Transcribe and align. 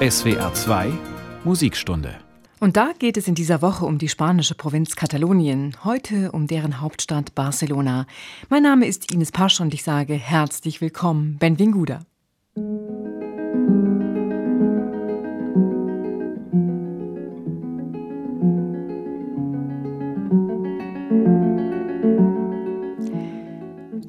SWR 0.00 0.54
2 0.54 0.92
Musikstunde. 1.42 2.14
Und 2.60 2.76
da 2.76 2.92
geht 2.96 3.16
es 3.16 3.26
in 3.26 3.34
dieser 3.34 3.62
Woche 3.62 3.84
um 3.84 3.98
die 3.98 4.08
spanische 4.08 4.54
Provinz 4.54 4.94
Katalonien, 4.94 5.74
heute 5.82 6.30
um 6.30 6.46
deren 6.46 6.80
Hauptstadt 6.80 7.34
Barcelona. 7.34 8.06
Mein 8.48 8.62
Name 8.62 8.86
ist 8.86 9.12
Ines 9.12 9.32
Pasch 9.32 9.60
und 9.60 9.74
ich 9.74 9.82
sage 9.82 10.14
herzlich 10.14 10.80
willkommen, 10.80 11.38
Benvinguda. 11.38 12.02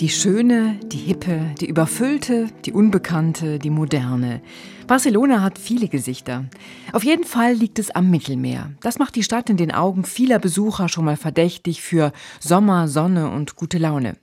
Die 0.10 0.16
schöne, 0.16 0.80
die 0.86 0.98
hippe, 0.98 1.54
die 1.62 1.68
überfüllte, 1.68 2.48
die 2.66 2.74
unbekannte, 2.74 3.60
die 3.60 3.70
moderne. 3.70 4.42
Barcelona 4.88 5.44
hat 5.44 5.60
viele 5.60 5.88
Gesichter. 5.88 6.46
Auf 6.94 7.04
jeden 7.04 7.26
Fall 7.26 7.54
liegt 7.54 7.78
es 7.78 7.92
am 7.92 8.10
Mittelmeer. 8.10 8.72
Das 8.82 8.98
macht 8.98 9.16
die 9.16 9.22
Stadt 9.22 9.52
in 9.52 9.58
den 9.58 9.72
Augen 9.72 10.06
vieler 10.06 10.40
Besucher 10.40 10.90
schon 10.90 11.06
mal 11.06 11.16
verdächtig 11.16 11.84
für 11.84 12.12
Sommer, 12.40 12.88
Sonne 12.88 13.30
und 13.30 13.56
gute 13.56 13.78
Laune. 13.78 14.18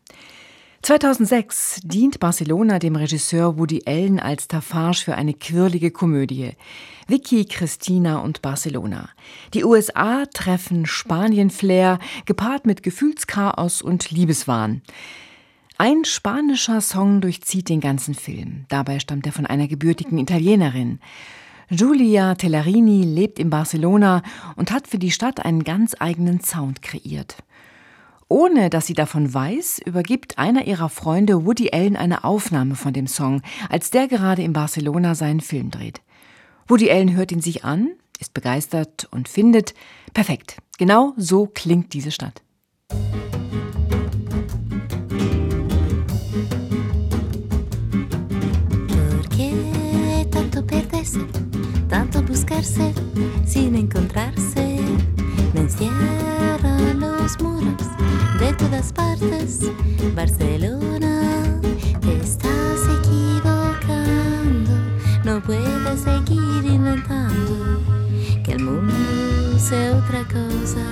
2006 0.82 1.82
dient 1.84 2.18
Barcelona 2.18 2.80
dem 2.80 2.96
Regisseur 2.96 3.56
Woody 3.56 3.82
Allen 3.86 4.18
als 4.18 4.48
Taffage 4.48 5.04
für 5.04 5.14
eine 5.14 5.34
quirlige 5.34 5.92
Komödie. 5.92 6.54
Vicky, 7.06 7.44
Christina 7.44 8.18
und 8.18 8.42
Barcelona. 8.42 9.08
Die 9.54 9.62
USA 9.62 10.26
treffen 10.26 10.84
Spanien-Flair, 10.84 12.00
gepaart 12.24 12.66
mit 12.66 12.82
Gefühlschaos 12.82 13.82
und 13.82 14.10
Liebeswahn. 14.10 14.82
Ein 15.78 16.06
spanischer 16.06 16.80
Song 16.80 17.20
durchzieht 17.20 17.68
den 17.68 17.80
ganzen 17.80 18.14
Film. 18.14 18.64
Dabei 18.70 18.98
stammt 18.98 19.26
er 19.26 19.32
von 19.32 19.44
einer 19.44 19.68
gebürtigen 19.68 20.16
Italienerin. 20.16 21.00
Giulia 21.68 22.34
Tellarini 22.34 23.02
lebt 23.02 23.38
in 23.38 23.50
Barcelona 23.50 24.22
und 24.54 24.70
hat 24.70 24.88
für 24.88 24.98
die 24.98 25.10
Stadt 25.10 25.44
einen 25.44 25.64
ganz 25.64 25.94
eigenen 25.98 26.40
Sound 26.40 26.80
kreiert. 26.80 27.36
Ohne 28.28 28.70
dass 28.70 28.86
sie 28.86 28.94
davon 28.94 29.34
weiß, 29.34 29.80
übergibt 29.84 30.38
einer 30.38 30.66
ihrer 30.66 30.88
Freunde 30.88 31.44
Woody 31.44 31.70
Allen 31.72 31.96
eine 31.96 32.24
Aufnahme 32.24 32.74
von 32.74 32.94
dem 32.94 33.06
Song, 33.06 33.42
als 33.68 33.90
der 33.90 34.08
gerade 34.08 34.42
in 34.42 34.54
Barcelona 34.54 35.14
seinen 35.14 35.40
Film 35.40 35.70
dreht. 35.70 36.00
Woody 36.68 36.90
Allen 36.90 37.14
hört 37.14 37.32
ihn 37.32 37.42
sich 37.42 37.64
an, 37.64 37.90
ist 38.18 38.32
begeistert 38.32 39.08
und 39.10 39.28
findet, 39.28 39.74
perfekt, 40.14 40.56
genau 40.78 41.12
so 41.18 41.46
klingt 41.46 41.92
diese 41.92 42.12
Stadt. 42.12 42.42
Buscarse 52.36 52.92
sin 53.46 53.74
encontrarse. 53.74 54.78
Me 55.54 55.60
encierran 55.60 57.00
los 57.00 57.40
muros 57.40 57.86
de 58.38 58.52
todas 58.52 58.92
partes. 58.92 59.60
Barcelona, 60.14 61.58
te 62.02 62.16
estás 62.18 62.80
equivocando. 62.98 64.70
No 65.24 65.42
puedes 65.42 66.00
seguir 66.00 66.62
inventando 66.66 67.80
que 68.44 68.52
el 68.52 68.62
mundo 68.62 69.58
sea 69.58 69.96
otra 69.96 70.22
cosa 70.24 70.84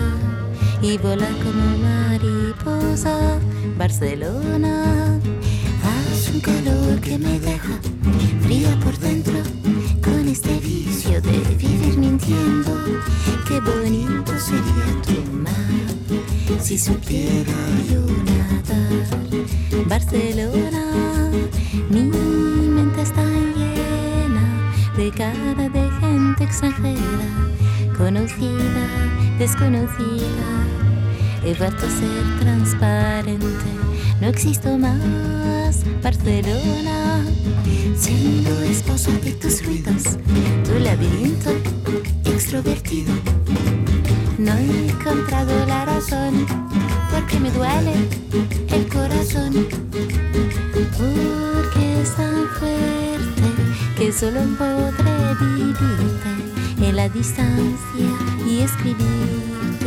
y 0.81 0.97
volar 0.97 1.35
como 1.45 1.67
mariposa. 1.91 3.39
Barcelona, 3.77 5.21
hace 5.85 6.33
un 6.33 6.41
calor 6.41 7.01
que 7.03 7.19
me 7.19 7.39
deja 7.39 7.79
fría 8.41 8.75
por 8.83 8.97
dentro 8.99 9.35
este 10.35 10.59
vicio 10.59 11.21
de 11.21 11.39
vivir 11.55 11.97
mintiendo. 11.97 12.73
Qué 13.47 13.61
bonito 13.61 14.33
sería 14.37 14.91
tu 15.07 15.33
mar 15.33 16.61
si 16.61 16.77
supiera 16.77 17.53
yo 17.89 18.01
nadar. 18.29 19.87
Barcelona, 19.87 21.31
mi 21.89 22.03
mente 22.03 23.03
está 23.03 23.23
llena 23.23 24.73
de 24.97 25.13
cara 25.13 25.69
de 25.69 25.89
gente 26.01 26.43
extranjera, 26.43 27.31
conocida, 27.97 28.85
desconocida. 29.39 30.49
He 31.45 31.55
vuelto 31.55 31.87
a 31.87 31.91
ser 31.91 32.41
transparente, 32.41 33.71
no 34.21 34.27
existo 34.27 34.79
más. 34.79 35.85
Barcelona 36.03 37.25
siendo 37.97 38.63
esposa 38.63 39.11
de 39.23 39.33
tus 39.33 39.65
ruidos, 39.65 40.03
tu 40.65 40.79
laberinto 40.79 41.51
extrovertido. 42.25 43.13
No 44.39 44.53
he 44.53 44.89
encontrado 44.89 45.67
la 45.67 45.85
razón, 45.85 46.47
porque 47.11 47.39
me 47.41 47.51
duele 47.51 47.95
el 48.69 48.89
corazón, 48.89 49.67
porque 50.73 52.03
es 52.03 52.15
tan 52.17 52.49
fuerte 52.59 53.43
que 53.97 54.13
solo 54.13 54.41
podré 54.59 55.35
vivirte 55.41 56.89
en 56.89 56.97
la 56.97 57.09
distancia 57.09 58.11
y 58.47 58.61
escribirte 58.61 59.87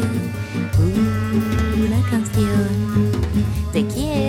una 1.78 2.02
canción. 2.10 2.70
Te 3.74 3.86
quiero. 3.86 4.27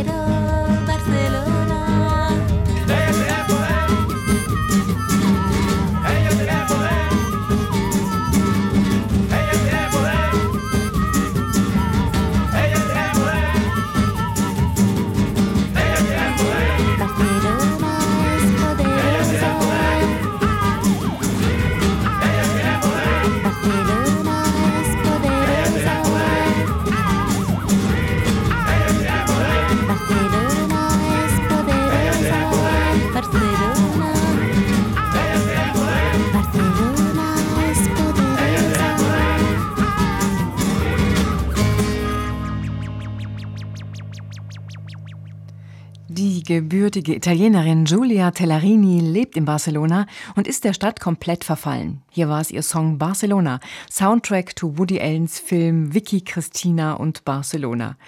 Gebürtige 46.48 47.14
Italienerin 47.14 47.84
Giulia 47.84 48.30
Tellarini 48.30 49.00
lebt 49.00 49.36
in 49.36 49.44
Barcelona 49.44 50.06
und 50.34 50.48
ist 50.48 50.64
der 50.64 50.72
Stadt 50.72 50.98
komplett 50.98 51.44
verfallen. 51.44 52.00
Hier 52.10 52.30
war 52.30 52.40
es 52.40 52.50
ihr 52.50 52.62
Song 52.62 52.96
Barcelona, 52.96 53.60
Soundtrack 53.92 54.56
to 54.56 54.78
Woody 54.78 54.98
Allens 54.98 55.38
Film 55.40 55.92
Vicky 55.92 56.22
Christina 56.22 56.94
und 56.94 57.26
Barcelona. 57.26 57.98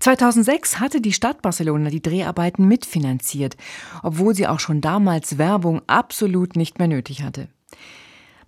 2006 0.00 0.80
hatte 0.80 1.00
die 1.00 1.12
Stadt 1.12 1.42
Barcelona 1.42 1.88
die 1.88 2.02
Dreharbeiten 2.02 2.66
mitfinanziert, 2.66 3.56
obwohl 4.02 4.34
sie 4.34 4.48
auch 4.48 4.58
schon 4.58 4.80
damals 4.80 5.38
Werbung 5.38 5.80
absolut 5.86 6.56
nicht 6.56 6.80
mehr 6.80 6.88
nötig 6.88 7.22
hatte. 7.22 7.46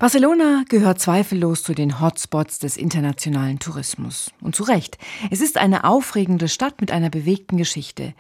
Barcelona 0.00 0.64
gehört 0.68 1.00
zweifellos 1.00 1.62
zu 1.62 1.74
den 1.74 2.00
Hotspots 2.00 2.58
des 2.58 2.76
internationalen 2.76 3.60
Tourismus. 3.60 4.32
Und 4.40 4.56
zu 4.56 4.64
Recht. 4.64 4.98
Es 5.30 5.40
ist 5.40 5.58
eine 5.58 5.84
aufregende 5.84 6.48
Stadt 6.48 6.80
mit 6.80 6.90
einer 6.90 7.10
bewegten 7.10 7.56
Geschichte. 7.56 8.14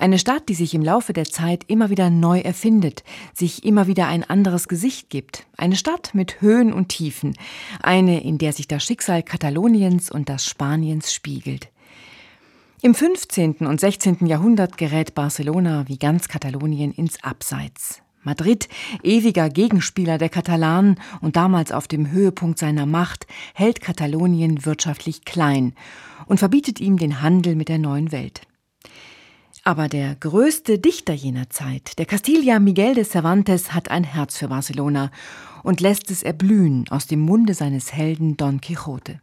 Eine 0.00 0.18
Stadt, 0.18 0.48
die 0.48 0.54
sich 0.54 0.72
im 0.72 0.80
Laufe 0.80 1.12
der 1.12 1.26
Zeit 1.26 1.64
immer 1.66 1.90
wieder 1.90 2.08
neu 2.08 2.40
erfindet, 2.40 3.04
sich 3.34 3.66
immer 3.66 3.86
wieder 3.86 4.06
ein 4.06 4.24
anderes 4.24 4.66
Gesicht 4.66 5.10
gibt. 5.10 5.44
Eine 5.58 5.76
Stadt 5.76 6.14
mit 6.14 6.40
Höhen 6.40 6.72
und 6.72 6.88
Tiefen. 6.88 7.36
Eine, 7.82 8.24
in 8.24 8.38
der 8.38 8.54
sich 8.54 8.66
das 8.66 8.82
Schicksal 8.82 9.22
Kataloniens 9.22 10.10
und 10.10 10.30
das 10.30 10.46
Spaniens 10.46 11.12
spiegelt. 11.12 11.68
Im 12.80 12.94
15. 12.94 13.56
und 13.66 13.78
16. 13.78 14.24
Jahrhundert 14.24 14.78
gerät 14.78 15.14
Barcelona 15.14 15.86
wie 15.86 15.98
ganz 15.98 16.28
Katalonien 16.28 16.92
ins 16.92 17.22
Abseits. 17.22 18.00
Madrid, 18.22 18.70
ewiger 19.02 19.50
Gegenspieler 19.50 20.16
der 20.16 20.30
Katalanen 20.30 20.98
und 21.20 21.36
damals 21.36 21.72
auf 21.72 21.88
dem 21.88 22.10
Höhepunkt 22.10 22.58
seiner 22.58 22.86
Macht, 22.86 23.26
hält 23.52 23.82
Katalonien 23.82 24.64
wirtschaftlich 24.64 25.26
klein 25.26 25.74
und 26.24 26.38
verbietet 26.38 26.80
ihm 26.80 26.96
den 26.96 27.20
Handel 27.20 27.54
mit 27.54 27.68
der 27.68 27.78
neuen 27.78 28.12
Welt. 28.12 28.46
Aber 29.62 29.88
der 29.88 30.14
größte 30.14 30.78
Dichter 30.78 31.12
jener 31.12 31.50
Zeit, 31.50 31.98
der 31.98 32.06
Castilla 32.06 32.58
Miguel 32.58 32.94
de 32.94 33.04
Cervantes, 33.04 33.74
hat 33.74 33.90
ein 33.90 34.04
Herz 34.04 34.38
für 34.38 34.48
Barcelona 34.48 35.10
und 35.62 35.80
lässt 35.80 36.10
es 36.10 36.22
erblühen 36.22 36.86
aus 36.88 37.06
dem 37.06 37.20
Munde 37.20 37.52
seines 37.52 37.92
Helden 37.92 38.38
Don 38.38 38.60
Quixote. 38.60 39.20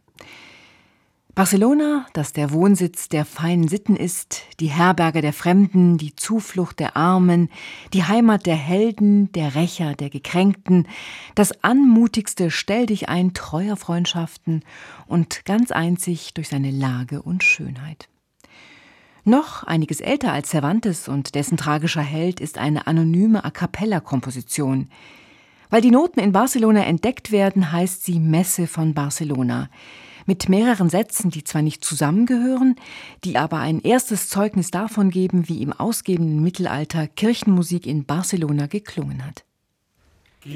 Barcelona, 1.34 2.06
das 2.14 2.32
der 2.32 2.52
Wohnsitz 2.52 3.08
der 3.08 3.24
feinen 3.24 3.68
Sitten 3.68 3.94
ist, 3.94 4.42
die 4.58 4.66
Herberge 4.66 5.22
der 5.22 5.32
Fremden, 5.32 5.96
die 5.96 6.16
Zuflucht 6.16 6.80
der 6.80 6.96
Armen, 6.96 7.48
die 7.92 8.02
Heimat 8.02 8.46
der 8.46 8.56
Helden, 8.56 9.30
der 9.32 9.54
Rächer, 9.54 9.94
der 9.94 10.10
Gekränkten, 10.10 10.88
das 11.36 11.62
anmutigste 11.62 12.50
Stell 12.50 12.86
dich 12.86 13.08
ein 13.08 13.34
treuer 13.34 13.76
Freundschaften 13.76 14.64
und 15.06 15.44
ganz 15.44 15.70
einzig 15.70 16.34
durch 16.34 16.48
seine 16.48 16.72
Lage 16.72 17.22
und 17.22 17.44
Schönheit. 17.44 18.08
Noch 19.24 19.64
einiges 19.64 20.00
älter 20.00 20.32
als 20.32 20.50
Cervantes 20.50 21.08
und 21.08 21.34
dessen 21.34 21.56
tragischer 21.56 22.02
Held 22.02 22.40
ist 22.40 22.58
eine 22.58 22.86
anonyme 22.86 23.44
A 23.44 23.50
cappella-Komposition. 23.50 24.88
Weil 25.70 25.82
die 25.82 25.90
Noten 25.90 26.20
in 26.20 26.32
Barcelona 26.32 26.84
entdeckt 26.84 27.30
werden, 27.30 27.72
heißt 27.72 28.04
sie 28.04 28.20
Messe 28.20 28.66
von 28.66 28.94
Barcelona 28.94 29.68
mit 30.28 30.48
mehreren 30.50 30.90
Sätzen, 30.90 31.30
die 31.30 31.42
zwar 31.42 31.62
nicht 31.62 31.82
zusammengehören, 31.84 32.76
die 33.24 33.38
aber 33.38 33.58
ein 33.58 33.80
erstes 33.80 34.28
Zeugnis 34.28 34.70
davon 34.70 35.10
geben, 35.10 35.48
wie 35.48 35.62
im 35.62 35.72
ausgebenden 35.72 36.42
Mittelalter 36.42 37.06
Kirchenmusik 37.06 37.86
in 37.86 38.04
Barcelona 38.04 38.66
geklungen 38.66 39.24
hat. 39.24 39.44
Das 40.44 40.52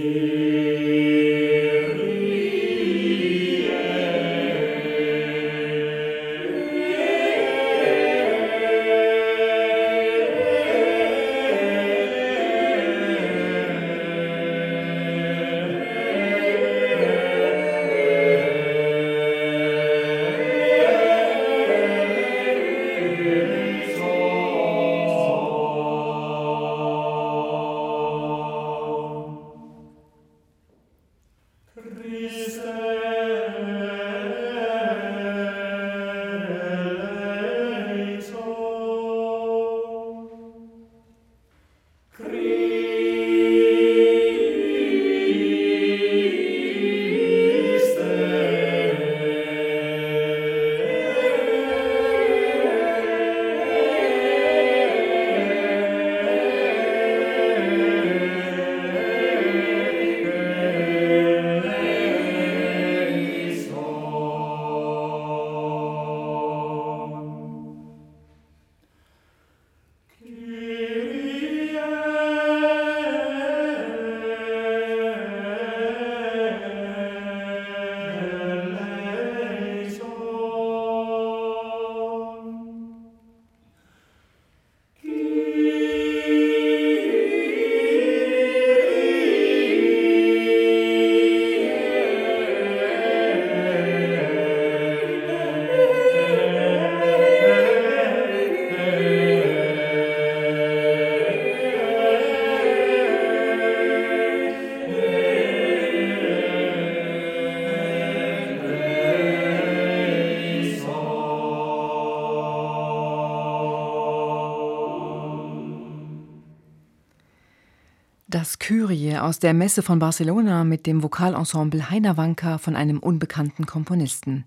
aus 119.32 119.38
der 119.38 119.55
Messe 119.55 119.82
von 119.82 119.99
Barcelona 119.99 120.62
mit 120.62 120.87
dem 120.87 121.02
Vokalensemble 121.02 121.88
Heiner 121.88 122.19
von 122.58 122.76
einem 122.76 122.99
unbekannten 122.99 123.64
Komponisten. 123.64 124.44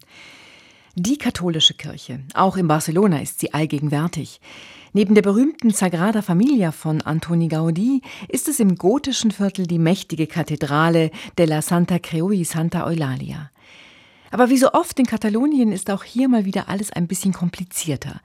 Die 0.93 1.17
katholische 1.17 1.73
Kirche, 1.73 2.19
auch 2.35 2.55
in 2.55 2.67
Barcelona 2.67 3.19
ist 3.19 3.39
sie 3.39 3.51
allgegenwärtig. 3.51 4.39
Neben 4.93 5.15
der 5.15 5.23
berühmten 5.23 5.71
Sagrada 5.71 6.21
Familia 6.21 6.71
von 6.71 7.01
Antoni 7.01 7.47
Gaudí 7.47 8.03
ist 8.27 8.47
es 8.47 8.59
im 8.59 8.75
gotischen 8.75 9.31
Viertel 9.31 9.65
die 9.65 9.79
mächtige 9.79 10.27
Kathedrale 10.27 11.09
de 11.35 11.47
la 11.47 11.63
Santa 11.63 11.97
Creu 11.97 12.43
Santa 12.43 12.85
Eulalia. 12.85 13.49
Aber 14.29 14.51
wie 14.51 14.57
so 14.57 14.71
oft 14.73 14.99
in 14.99 15.07
Katalonien 15.07 15.71
ist 15.71 15.89
auch 15.89 16.03
hier 16.03 16.29
mal 16.29 16.45
wieder 16.45 16.69
alles 16.69 16.93
ein 16.93 17.07
bisschen 17.07 17.33
komplizierter. 17.33 18.21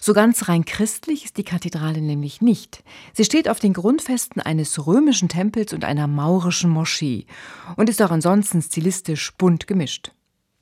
So 0.00 0.14
ganz 0.14 0.48
rein 0.48 0.64
christlich 0.64 1.24
ist 1.24 1.36
die 1.36 1.44
Kathedrale 1.44 2.00
nämlich 2.00 2.40
nicht. 2.40 2.84
Sie 3.12 3.24
steht 3.24 3.48
auf 3.48 3.58
den 3.58 3.72
Grundfesten 3.72 4.40
eines 4.40 4.86
römischen 4.86 5.28
Tempels 5.28 5.72
und 5.72 5.84
einer 5.84 6.06
maurischen 6.06 6.70
Moschee 6.70 7.26
und 7.76 7.88
ist 7.88 8.00
auch 8.02 8.10
ansonsten 8.10 8.62
stilistisch 8.62 9.32
bunt 9.36 9.66
gemischt. 9.66 10.12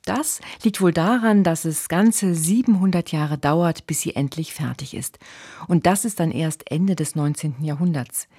Das 0.05 0.39
liegt 0.63 0.79
wohl 0.79 0.93
daran, 0.93 1.43
dass 1.43 1.65
es 1.65 1.89
ganze 1.89 2.33
700 2.33 3.11
Jahre 3.11 3.37
dauert, 3.37 3.87
bis 3.87 4.01
sie 4.01 4.15
endlich 4.15 4.53
fertig 4.53 4.93
ist. 4.93 5.19
Und 5.67 5.85
das 5.85 6.05
ist 6.05 6.21
dann 6.21 6.31
erst 6.31 6.71
Ende 6.71 6.95
des 6.95 7.15
19. 7.15 7.55
Jahrhunderts. 7.61 8.29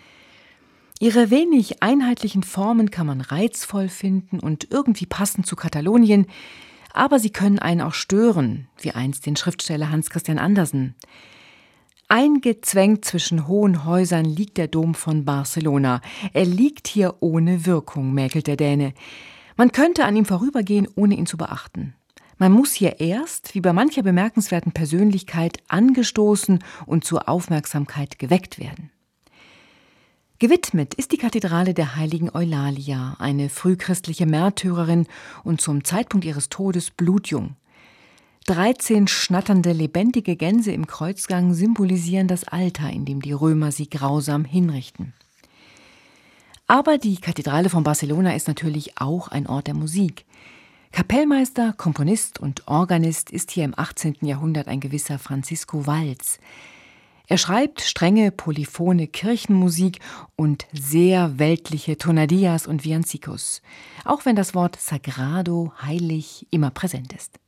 Ihre 0.99 1.31
wenig 1.31 1.83
einheitlichen 1.83 2.43
Formen 2.43 2.91
kann 2.91 3.07
man 3.07 3.21
reizvoll 3.21 3.89
finden 3.89 4.41
und 4.41 4.69
irgendwie 4.71 5.07
passend 5.07 5.47
zu 5.47 5.57
Katalonien, 5.57 6.27
aber 6.93 7.19
sie 7.19 7.31
können 7.31 7.59
einen 7.59 7.81
auch 7.81 7.95
stören, 7.95 8.69
wie 8.81 8.93
einst 8.93 9.27
den 9.27 9.37
Schriftsteller 9.37 9.91
Hans 9.91 10.11
Christian 10.11 10.39
Andersen. 10.39 10.95
Eingezwängt 12.09 13.05
zwischen 13.05 13.47
hohen 13.47 13.85
Häusern 13.85 14.25
liegt 14.25 14.57
der 14.57 14.69
Dom 14.69 14.95
von 14.95 15.27
Barcelona. 15.27 16.01
Er 16.33 16.47
liegt 16.47 16.89
hier 16.89 17.17
ohne 17.21 17.67
Wirkung, 17.67 18.15
mäkelt 18.15 18.47
der 18.47 18.57
Däne. 18.57 18.95
Man 19.57 19.73
könnte 19.73 20.05
an 20.05 20.17
ihm 20.17 20.25
vorübergehen, 20.25 20.89
ohne 20.95 21.17
ihn 21.17 21.27
zu 21.27 21.37
beachten. 21.37 21.95
Man 22.39 22.53
muss 22.53 22.73
hier 22.73 23.01
erst, 23.01 23.55
wie 23.55 23.61
bei 23.61 23.73
mancher 23.73 24.03
bemerkenswerten 24.03 24.73
Persönlichkeit, 24.73 25.59
angestoßen 25.69 26.61
und 26.87 27.05
zur 27.05 27.29
Aufmerksamkeit 27.29 28.19
geweckt 28.19 28.59
werden. 28.59 28.91
Gewidmet 30.41 30.95
ist 30.95 31.11
die 31.11 31.17
Kathedrale 31.17 31.75
der 31.75 31.97
heiligen 31.97 32.33
Eulalia, 32.33 33.17
eine 33.19 33.49
frühchristliche 33.49 34.25
Märtyrerin 34.25 35.09
und 35.43 35.61
zum 35.61 35.83
Zeitpunkt 35.83 36.25
ihres 36.25 36.49
Todes 36.49 36.93
blutjung. 36.93 37.57
Dreizehn 38.47 39.09
schnatternde, 39.09 39.73
lebendige 39.73 40.37
Gänse 40.37 40.71
im 40.71 40.87
Kreuzgang 40.87 41.55
symbolisieren 41.55 42.29
das 42.29 42.45
Alter, 42.45 42.89
in 42.89 43.05
dem 43.05 43.21
die 43.21 43.33
Römer 43.33 43.73
sie 43.73 43.91
grausam 43.91 44.45
hinrichten. 44.45 45.13
Aber 46.69 46.99
die 46.99 47.17
Kathedrale 47.17 47.69
von 47.69 47.83
Barcelona 47.83 48.37
ist 48.37 48.47
natürlich 48.47 49.01
auch 49.01 49.27
ein 49.27 49.49
Ort 49.49 49.67
der 49.67 49.75
Musik. 49.75 50.25
Kapellmeister, 50.93 51.73
Komponist 51.73 52.39
und 52.39 52.69
Organist 52.69 53.33
ist 53.33 53.51
hier 53.51 53.65
im 53.65 53.75
18. 53.77 54.19
Jahrhundert 54.21 54.69
ein 54.69 54.79
gewisser 54.79 55.19
Francisco 55.19 55.89
Walz. 55.89 56.39
Er 57.31 57.37
schreibt 57.37 57.83
strenge 57.83 58.31
polyphone 58.33 59.13
Kirchenmusik 59.13 60.01
und 60.35 60.67
sehr 60.73 61.39
weltliche 61.39 61.99
Tonadillas 61.99 62.67
und 62.67 62.87
Villancicos, 62.87 63.61
auch 64.07 64.25
wenn 64.25 64.35
das 64.35 64.55
Wort 64.55 64.81
sagrado, 64.81 65.71
heilig, 65.83 66.47
immer 66.51 66.71
präsent 66.71 67.13
ist. 67.13 67.39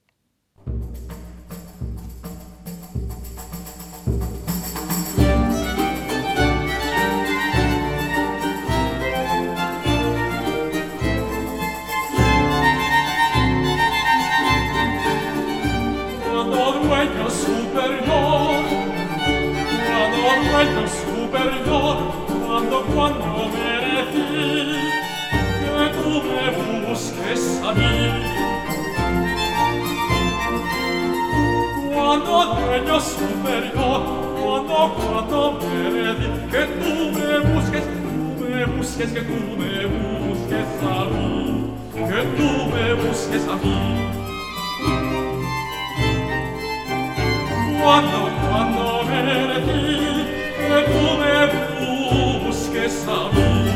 quando 31.93 32.57
regno 32.69 32.99
superior 32.99 34.00
quando 34.41 34.91
quando 34.97 35.59
meredi 35.61 36.29
che 36.50 36.67
tu 36.81 37.11
me 37.12 37.41
busques 37.41 37.87
me 38.39 38.67
busques 38.67 39.12
che 39.12 39.25
tu 39.25 39.57
me 39.57 39.87
busques 39.87 40.67
a 40.83 41.05
mi 41.05 41.73
che 41.95 42.23
tu 42.37 42.49
me 42.73 42.95
busques 42.97 43.47
a 43.47 43.55
mi 43.62 43.79
quando 47.81 48.21
quando 48.49 49.05
meredi 49.05 50.27
che 50.57 50.85
tu 50.91 51.05
me 51.21 51.35
busques 52.45 53.07
a 53.07 53.31
mi 53.33 53.70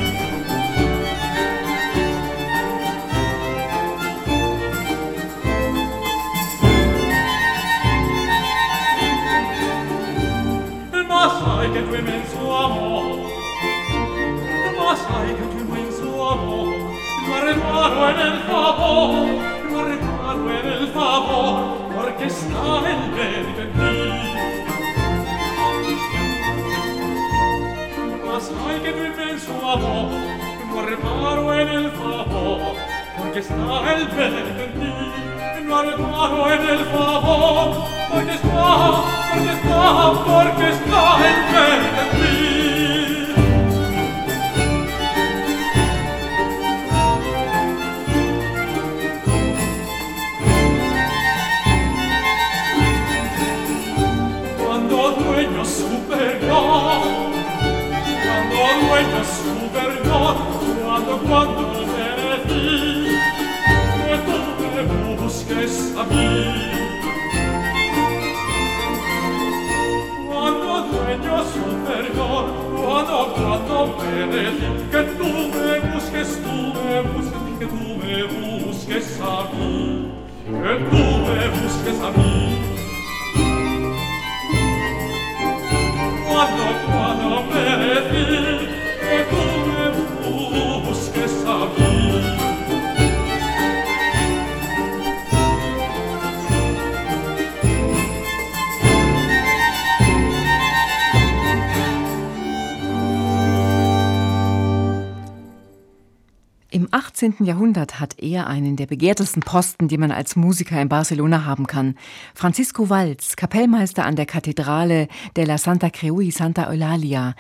Im 106.75 106.89
18. 106.91 107.37
Jahrhundert 107.45 108.01
hat 108.01 108.19
er 108.19 108.49
einen 108.49 108.75
der 108.75 108.87
begehrtesten 108.87 109.43
Posten, 109.43 109.87
die 109.87 109.97
man 109.97 110.11
als 110.11 110.35
Musiker 110.35 110.83
in 110.83 110.89
Barcelona 110.89 111.45
haben 111.45 111.69
kann. 111.69 111.95
Francisco 112.35 112.91
Valls, 112.91 113.37
Kapellmeister 113.37 114.05
an 114.05 114.17
der 114.17 114.27
Kathedrale 114.27 115.07
de 115.37 115.45
la 115.45 115.57
Santa 115.57 115.89
Creu 115.89 116.21
y 116.21 116.33
Santa 116.33 116.69
Eulalia. 116.69 117.37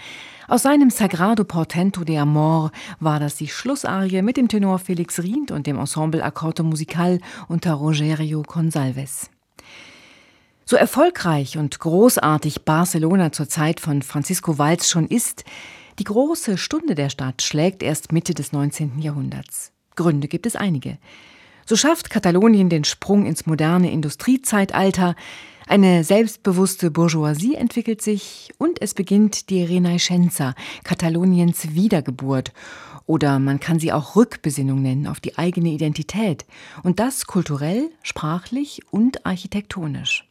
Aus 0.46 0.62
seinem 0.62 0.88
Sagrado 0.88 1.42
Portento 1.42 2.04
de 2.04 2.16
Amor 2.18 2.70
war 3.00 3.18
das 3.18 3.34
die 3.34 3.48
Schlussarie 3.48 4.22
mit 4.22 4.36
dem 4.36 4.46
Tenor 4.46 4.78
Felix 4.78 5.20
Rient 5.20 5.50
und 5.50 5.66
dem 5.66 5.80
Ensemble 5.80 6.22
Accordo 6.22 6.62
Musical 6.62 7.18
unter 7.48 7.72
Rogerio 7.72 8.44
Consalves. 8.44 9.30
So 10.64 10.76
erfolgreich 10.76 11.58
und 11.58 11.80
großartig 11.80 12.64
Barcelona 12.64 13.32
zur 13.32 13.48
Zeit 13.48 13.80
von 13.80 14.02
Francisco 14.02 14.58
Valls 14.58 14.88
schon 14.88 15.08
ist, 15.08 15.44
die 15.98 16.04
große 16.04 16.58
Stunde 16.58 16.94
der 16.94 17.08
Stadt 17.08 17.42
schlägt 17.42 17.82
erst 17.82 18.12
Mitte 18.12 18.34
des 18.34 18.52
19. 18.52 18.98
Jahrhunderts. 18.98 19.72
Gründe 19.96 20.28
gibt 20.28 20.46
es 20.46 20.56
einige. 20.56 20.98
So 21.66 21.76
schafft 21.76 22.10
Katalonien 22.10 22.68
den 22.68 22.84
Sprung 22.84 23.26
ins 23.26 23.46
moderne 23.46 23.90
Industriezeitalter, 23.90 25.14
eine 25.66 26.04
selbstbewusste 26.04 26.90
Bourgeoisie 26.90 27.54
entwickelt 27.54 28.02
sich 28.02 28.50
und 28.58 28.82
es 28.82 28.92
beginnt 28.92 29.48
die 29.48 29.64
Renaiscenza, 29.64 30.54
Kataloniens 30.84 31.74
Wiedergeburt. 31.74 32.52
Oder 33.06 33.38
man 33.38 33.60
kann 33.60 33.78
sie 33.78 33.92
auch 33.92 34.16
Rückbesinnung 34.16 34.82
nennen 34.82 35.06
auf 35.06 35.20
die 35.20 35.38
eigene 35.38 35.70
Identität. 35.70 36.44
Und 36.82 37.00
das 37.00 37.26
kulturell, 37.26 37.90
sprachlich 38.02 38.82
und 38.90 39.24
architektonisch. 39.24 40.26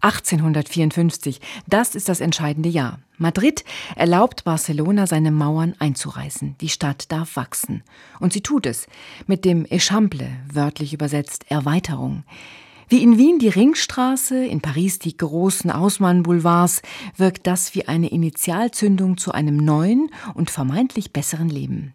1854, 0.00 1.40
das 1.66 1.94
ist 1.94 2.08
das 2.08 2.20
entscheidende 2.20 2.68
Jahr. 2.68 2.98
Madrid 3.18 3.64
erlaubt 3.96 4.44
Barcelona, 4.44 5.06
seine 5.06 5.30
Mauern 5.30 5.74
einzureißen. 5.78 6.56
Die 6.60 6.70
Stadt 6.70 7.12
darf 7.12 7.36
wachsen. 7.36 7.82
Und 8.18 8.32
sie 8.32 8.40
tut 8.40 8.64
es. 8.66 8.86
Mit 9.26 9.44
dem 9.44 9.66
Echample, 9.66 10.30
wörtlich 10.50 10.94
übersetzt 10.94 11.50
Erweiterung. 11.50 12.24
Wie 12.88 13.02
in 13.02 13.18
Wien 13.18 13.38
die 13.38 13.48
Ringstraße, 13.48 14.44
in 14.46 14.60
Paris 14.60 14.98
die 14.98 15.16
großen 15.16 15.70
Ausmann-Boulevards, 15.70 16.82
wirkt 17.16 17.46
das 17.46 17.74
wie 17.74 17.86
eine 17.86 18.08
Initialzündung 18.08 19.16
zu 19.16 19.30
einem 19.30 19.58
neuen 19.58 20.10
und 20.34 20.50
vermeintlich 20.50 21.12
besseren 21.12 21.48
Leben. 21.48 21.94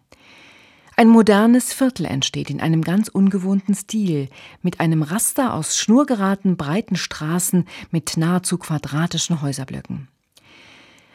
Ein 0.98 1.08
modernes 1.08 1.74
Viertel 1.74 2.06
entsteht 2.06 2.48
in 2.48 2.62
einem 2.62 2.80
ganz 2.80 3.08
ungewohnten 3.08 3.74
Stil, 3.74 4.30
mit 4.62 4.80
einem 4.80 5.02
Raster 5.02 5.52
aus 5.52 5.76
schnurgeraden 5.76 6.56
breiten 6.56 6.96
Straßen 6.96 7.66
mit 7.90 8.16
nahezu 8.16 8.56
quadratischen 8.56 9.42
Häuserblöcken. 9.42 10.08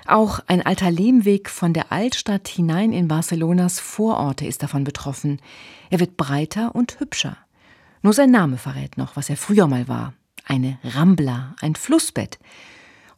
Auch 0.05 0.39
ein 0.45 0.63
alter 0.63 0.91
Lehmweg 0.91 1.49
von 1.49 1.73
der 1.73 1.91
Altstadt 1.91 2.47
hinein 2.47 2.93
in 2.93 3.07
Barcelonas 3.07 3.79
Vororte 3.79 4.45
ist 4.45 4.61
davon 4.61 4.83
betroffen. 4.83 5.41
Er 5.89 5.99
wird 5.99 6.15
breiter 6.15 6.75
und 6.75 6.99
hübscher. 6.99 7.37
Nur 8.03 8.13
sein 8.13 8.29
Name 8.29 8.59
verrät 8.59 8.99
noch, 8.99 9.15
was 9.15 9.31
er 9.31 9.37
früher 9.37 9.65
mal 9.65 9.87
war. 9.87 10.13
Eine 10.45 10.77
Rambla, 10.83 11.55
ein 11.59 11.73
Flussbett. 11.73 12.37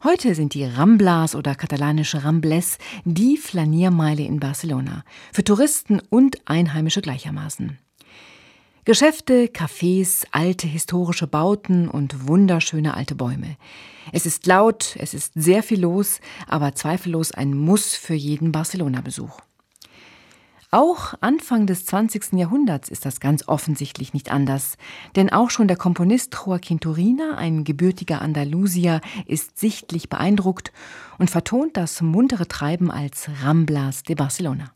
Heute 0.04 0.34
sind 0.34 0.52
die 0.52 0.66
Ramblas 0.66 1.34
oder 1.34 1.54
katalanische 1.54 2.24
Rambles 2.24 2.76
die 3.06 3.38
Flaniermeile 3.38 4.22
in 4.22 4.38
Barcelona. 4.38 5.02
Für 5.32 5.42
Touristen 5.42 5.98
und 6.10 6.36
Einheimische 6.46 7.00
gleichermaßen. 7.00 7.78
Geschäfte, 8.84 9.46
Cafés, 9.46 10.26
alte 10.30 10.66
historische 10.66 11.26
Bauten 11.26 11.88
und 11.88 12.28
wunderschöne 12.28 12.92
alte 12.92 13.14
Bäume. 13.14 13.56
Es 14.12 14.26
ist 14.26 14.44
laut, 14.44 14.94
es 14.98 15.14
ist 15.14 15.32
sehr 15.36 15.62
viel 15.62 15.80
los, 15.80 16.20
aber 16.46 16.74
zweifellos 16.74 17.32
ein 17.32 17.56
Muss 17.56 17.94
für 17.94 18.12
jeden 18.12 18.52
Barcelona-Besuch. 18.52 19.40
Auch 20.74 21.14
Anfang 21.20 21.68
des 21.68 21.86
20. 21.86 22.32
Jahrhunderts 22.32 22.88
ist 22.88 23.06
das 23.06 23.20
ganz 23.20 23.46
offensichtlich 23.46 24.12
nicht 24.12 24.32
anders, 24.32 24.76
denn 25.14 25.30
auch 25.30 25.50
schon 25.50 25.68
der 25.68 25.76
Komponist 25.76 26.34
Joaquin 26.34 26.80
Turina, 26.80 27.36
ein 27.36 27.62
gebürtiger 27.62 28.20
Andalusier, 28.20 29.00
ist 29.24 29.56
sichtlich 29.56 30.08
beeindruckt 30.08 30.72
und 31.16 31.30
vertont 31.30 31.76
das 31.76 32.00
muntere 32.00 32.48
Treiben 32.48 32.90
als 32.90 33.30
Ramblas 33.44 34.02
de 34.02 34.16
Barcelona. 34.16 34.73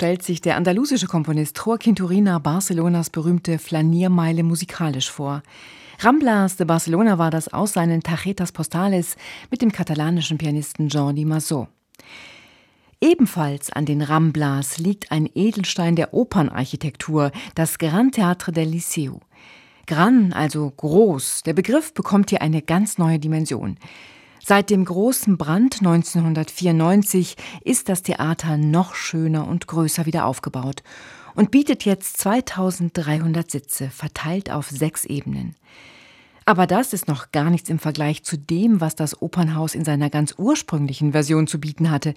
Stellt 0.00 0.22
sich 0.22 0.40
der 0.40 0.56
andalusische 0.56 1.06
Komponist 1.06 1.60
Joaquin 1.62 1.94
Turina 1.94 2.38
Barcelonas 2.38 3.10
berühmte 3.10 3.58
Flaniermeile 3.58 4.42
musikalisch 4.42 5.10
vor. 5.10 5.42
Ramblas 5.98 6.56
de 6.56 6.64
Barcelona 6.66 7.18
war 7.18 7.30
das 7.30 7.52
aus 7.52 7.74
seinen 7.74 8.02
Tachetas 8.02 8.50
Postales 8.50 9.18
mit 9.50 9.60
dem 9.60 9.70
katalanischen 9.70 10.38
Pianisten 10.38 10.88
Jordi 10.88 11.26
Massot. 11.26 11.68
Ebenfalls 13.02 13.70
an 13.70 13.84
den 13.84 14.00
Ramblas 14.00 14.78
liegt 14.78 15.12
ein 15.12 15.28
Edelstein 15.34 15.96
der 15.96 16.14
Opernarchitektur, 16.14 17.30
das 17.54 17.76
Gran 17.76 18.10
Teatre 18.10 18.52
del 18.52 18.70
Liceu. 18.70 19.18
Gran, 19.86 20.32
also 20.32 20.70
groß, 20.70 21.42
der 21.42 21.52
Begriff 21.52 21.92
bekommt 21.92 22.30
hier 22.30 22.40
eine 22.40 22.62
ganz 22.62 22.96
neue 22.96 23.18
Dimension. 23.18 23.76
Seit 24.44 24.70
dem 24.70 24.84
großen 24.84 25.36
Brand 25.36 25.78
1994 25.80 27.36
ist 27.62 27.88
das 27.88 28.02
Theater 28.02 28.56
noch 28.56 28.94
schöner 28.94 29.46
und 29.46 29.66
größer 29.66 30.06
wieder 30.06 30.24
aufgebaut 30.24 30.82
und 31.34 31.50
bietet 31.50 31.84
jetzt 31.84 32.16
2300 32.18 33.50
Sitze, 33.50 33.90
verteilt 33.90 34.50
auf 34.50 34.68
sechs 34.68 35.04
Ebenen. 35.04 35.54
Aber 36.46 36.66
das 36.66 36.92
ist 36.92 37.06
noch 37.06 37.30
gar 37.32 37.50
nichts 37.50 37.68
im 37.68 37.78
Vergleich 37.78 38.24
zu 38.24 38.36
dem, 38.36 38.80
was 38.80 38.96
das 38.96 39.20
Opernhaus 39.22 39.74
in 39.74 39.84
seiner 39.84 40.10
ganz 40.10 40.34
ursprünglichen 40.36 41.12
Version 41.12 41.46
zu 41.46 41.60
bieten 41.60 41.90
hatte. 41.90 42.14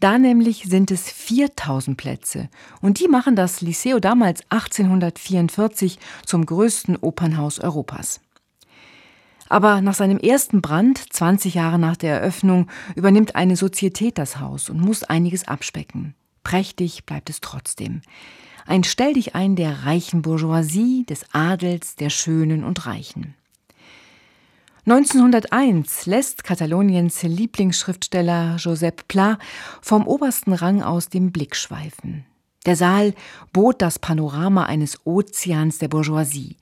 Da 0.00 0.18
nämlich 0.18 0.64
sind 0.68 0.90
es 0.90 1.10
4000 1.10 1.96
Plätze 1.96 2.48
und 2.82 3.00
die 3.00 3.08
machen 3.08 3.36
das 3.36 3.62
Liceo 3.62 3.98
damals 3.98 4.42
1844 4.50 5.98
zum 6.24 6.46
größten 6.46 6.96
Opernhaus 6.98 7.58
Europas. 7.58 8.20
Aber 9.54 9.82
nach 9.82 9.94
seinem 9.94 10.18
ersten 10.18 10.62
Brand, 10.62 10.98
20 10.98 11.54
Jahre 11.54 11.78
nach 11.78 11.94
der 11.94 12.12
Eröffnung, 12.14 12.66
übernimmt 12.96 13.36
eine 13.36 13.54
Sozietät 13.54 14.18
das 14.18 14.40
Haus 14.40 14.68
und 14.68 14.80
muss 14.80 15.04
einiges 15.04 15.46
abspecken. 15.46 16.16
Prächtig 16.42 17.06
bleibt 17.06 17.30
es 17.30 17.40
trotzdem. 17.40 18.00
Ein 18.66 18.82
Stell 18.82 19.12
dich 19.12 19.36
ein 19.36 19.54
der 19.54 19.84
reichen 19.84 20.22
Bourgeoisie, 20.22 21.04
des 21.04 21.26
Adels, 21.32 21.94
der 21.94 22.10
Schönen 22.10 22.64
und 22.64 22.84
Reichen. 22.84 23.36
1901 24.86 26.06
lässt 26.06 26.42
Kataloniens 26.42 27.22
Lieblingsschriftsteller 27.22 28.56
Josep 28.56 29.06
Pla 29.06 29.38
vom 29.80 30.08
obersten 30.08 30.52
Rang 30.52 30.82
aus 30.82 31.10
den 31.10 31.30
Blick 31.30 31.54
schweifen. 31.54 32.26
Der 32.66 32.74
Saal 32.74 33.14
bot 33.52 33.82
das 33.82 34.00
Panorama 34.00 34.64
eines 34.64 35.06
Ozeans 35.06 35.78
der 35.78 35.86
Bourgeoisie. 35.86 36.56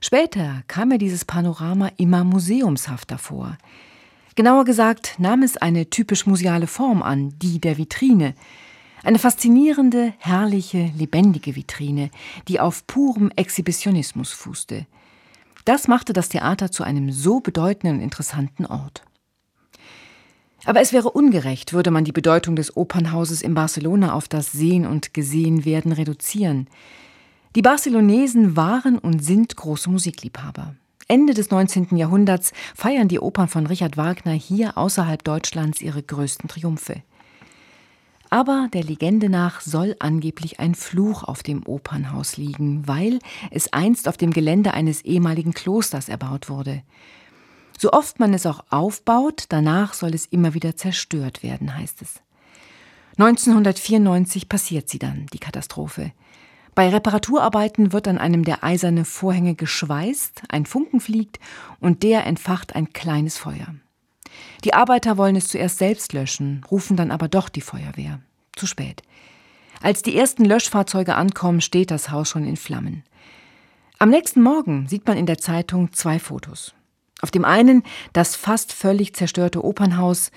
Später 0.00 0.62
kam 0.66 0.88
mir 0.88 0.98
dieses 0.98 1.24
Panorama 1.24 1.90
immer 1.98 2.24
museumshafter 2.24 3.18
vor. 3.18 3.58
Genauer 4.34 4.64
gesagt 4.64 5.16
nahm 5.18 5.42
es 5.42 5.56
eine 5.58 5.90
typisch 5.90 6.26
museale 6.26 6.66
Form 6.66 7.02
an, 7.02 7.34
die 7.38 7.60
der 7.60 7.76
Vitrine. 7.76 8.34
Eine 9.02 9.18
faszinierende, 9.18 10.14
herrliche, 10.18 10.90
lebendige 10.96 11.56
Vitrine, 11.56 12.10
die 12.48 12.60
auf 12.60 12.86
purem 12.86 13.30
Exhibitionismus 13.36 14.32
fußte. 14.32 14.86
Das 15.64 15.88
machte 15.88 16.12
das 16.12 16.30
Theater 16.30 16.70
zu 16.70 16.84
einem 16.84 17.12
so 17.12 17.40
bedeutenden 17.40 17.98
und 17.98 18.02
interessanten 18.02 18.64
Ort. 18.66 19.04
Aber 20.64 20.80
es 20.80 20.92
wäre 20.92 21.10
ungerecht, 21.10 21.72
würde 21.72 21.90
man 21.90 22.04
die 22.04 22.12
Bedeutung 22.12 22.56
des 22.56 22.76
Opernhauses 22.76 23.42
in 23.42 23.54
Barcelona 23.54 24.12
auf 24.14 24.28
das 24.28 24.52
Sehen 24.52 24.86
und 24.86 25.14
Gesehenwerden 25.14 25.92
reduzieren. 25.92 26.68
Die 27.56 27.62
Barcelonesen 27.62 28.56
waren 28.56 28.96
und 28.96 29.24
sind 29.24 29.56
große 29.56 29.90
Musikliebhaber. 29.90 30.76
Ende 31.08 31.34
des 31.34 31.50
19. 31.50 31.96
Jahrhunderts 31.96 32.52
feiern 32.76 33.08
die 33.08 33.18
Opern 33.18 33.48
von 33.48 33.66
Richard 33.66 33.96
Wagner 33.96 34.34
hier 34.34 34.78
außerhalb 34.78 35.24
Deutschlands 35.24 35.82
ihre 35.82 36.00
größten 36.00 36.48
Triumphe. 36.48 37.02
Aber 38.32 38.68
der 38.72 38.84
Legende 38.84 39.28
nach 39.28 39.60
soll 39.60 39.96
angeblich 39.98 40.60
ein 40.60 40.76
Fluch 40.76 41.24
auf 41.24 41.42
dem 41.42 41.66
Opernhaus 41.66 42.36
liegen, 42.36 42.86
weil 42.86 43.18
es 43.50 43.72
einst 43.72 44.06
auf 44.06 44.16
dem 44.16 44.30
Gelände 44.30 44.72
eines 44.72 45.02
ehemaligen 45.02 45.52
Klosters 45.52 46.08
erbaut 46.08 46.48
wurde. 46.48 46.84
So 47.76 47.90
oft 47.90 48.20
man 48.20 48.32
es 48.32 48.46
auch 48.46 48.64
aufbaut, 48.70 49.46
danach 49.48 49.94
soll 49.94 50.14
es 50.14 50.26
immer 50.26 50.54
wieder 50.54 50.76
zerstört 50.76 51.42
werden, 51.42 51.76
heißt 51.76 52.02
es. 52.02 52.20
1994 53.18 54.48
passiert 54.48 54.88
sie 54.88 55.00
dann, 55.00 55.26
die 55.32 55.40
Katastrophe. 55.40 56.12
Bei 56.74 56.88
Reparaturarbeiten 56.88 57.92
wird 57.92 58.08
an 58.08 58.18
einem 58.18 58.44
der 58.44 58.62
eiserne 58.64 59.04
Vorhänge 59.04 59.54
geschweißt, 59.54 60.42
ein 60.48 60.66
Funken 60.66 61.00
fliegt 61.00 61.38
und 61.80 62.02
der 62.02 62.26
entfacht 62.26 62.74
ein 62.74 62.92
kleines 62.92 63.38
Feuer. 63.38 63.74
Die 64.64 64.74
Arbeiter 64.74 65.16
wollen 65.16 65.36
es 65.36 65.48
zuerst 65.48 65.78
selbst 65.78 66.12
löschen, 66.12 66.64
rufen 66.70 66.96
dann 66.96 67.10
aber 67.10 67.28
doch 67.28 67.48
die 67.48 67.60
Feuerwehr. 67.60 68.20
Zu 68.54 68.66
spät. 68.66 69.02
Als 69.82 70.02
die 70.02 70.16
ersten 70.16 70.44
Löschfahrzeuge 70.44 71.14
ankommen, 71.14 71.60
steht 71.60 71.90
das 71.90 72.10
Haus 72.10 72.28
schon 72.28 72.44
in 72.44 72.56
Flammen. 72.56 73.02
Am 73.98 74.10
nächsten 74.10 74.42
Morgen 74.42 74.86
sieht 74.88 75.06
man 75.06 75.16
in 75.16 75.26
der 75.26 75.38
Zeitung 75.38 75.92
zwei 75.92 76.18
Fotos. 76.18 76.74
Auf 77.22 77.30
dem 77.30 77.44
einen 77.44 77.82
das 78.12 78.36
fast 78.36 78.72
völlig 78.72 79.14
zerstörte 79.14 79.64
Opernhaus, 79.64 80.30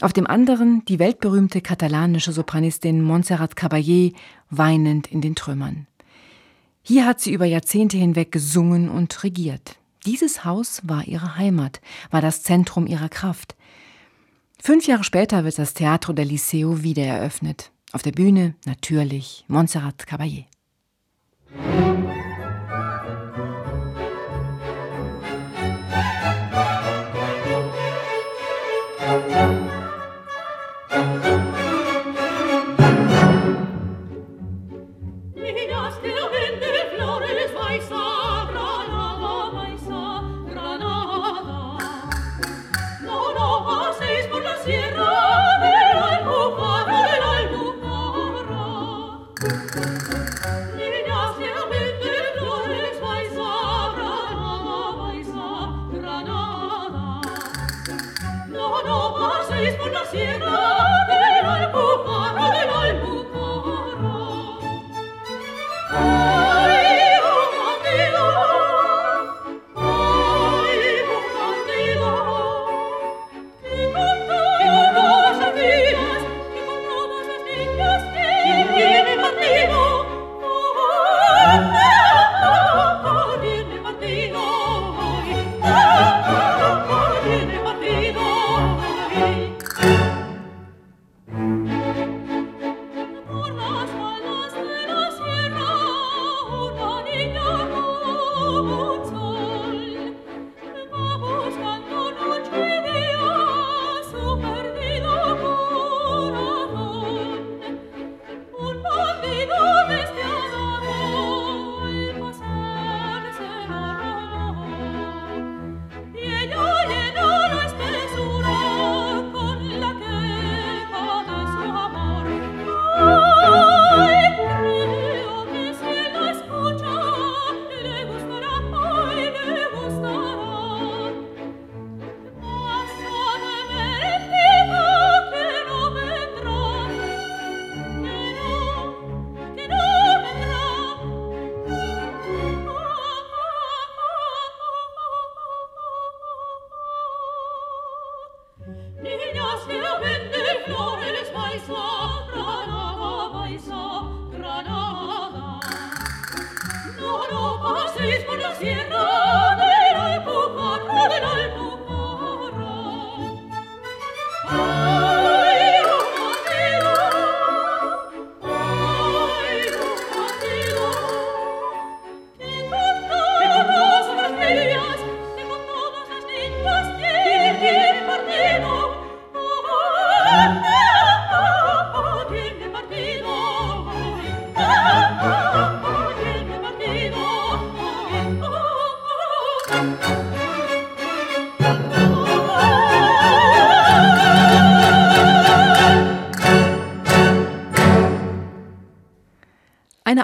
auf 0.00 0.12
dem 0.12 0.26
anderen 0.26 0.84
die 0.84 0.98
weltberühmte 0.98 1.60
katalanische 1.60 2.32
Sopranistin 2.32 3.02
Montserrat 3.02 3.54
Caballé 3.54 4.14
weinend 4.50 5.06
in 5.06 5.20
den 5.20 5.34
Trümmern. 5.34 5.86
Hier 6.82 7.06
hat 7.06 7.20
sie 7.20 7.32
über 7.32 7.46
Jahrzehnte 7.46 7.96
hinweg 7.96 8.30
gesungen 8.30 8.88
und 8.88 9.24
regiert. 9.24 9.76
Dieses 10.04 10.44
Haus 10.44 10.82
war 10.84 11.04
ihre 11.04 11.36
Heimat, 11.36 11.80
war 12.10 12.20
das 12.20 12.42
Zentrum 12.42 12.86
ihrer 12.86 13.08
Kraft. 13.08 13.56
Fünf 14.62 14.86
Jahre 14.86 15.04
später 15.04 15.44
wird 15.44 15.58
das 15.58 15.74
Teatro 15.74 16.12
del 16.12 16.28
Liceo 16.28 16.82
wieder 16.82 17.04
eröffnet. 17.04 17.72
Auf 17.92 18.02
der 18.02 18.12
Bühne 18.12 18.54
natürlich 18.64 19.44
Montserrat 19.48 20.06
Caballé. 20.06 20.44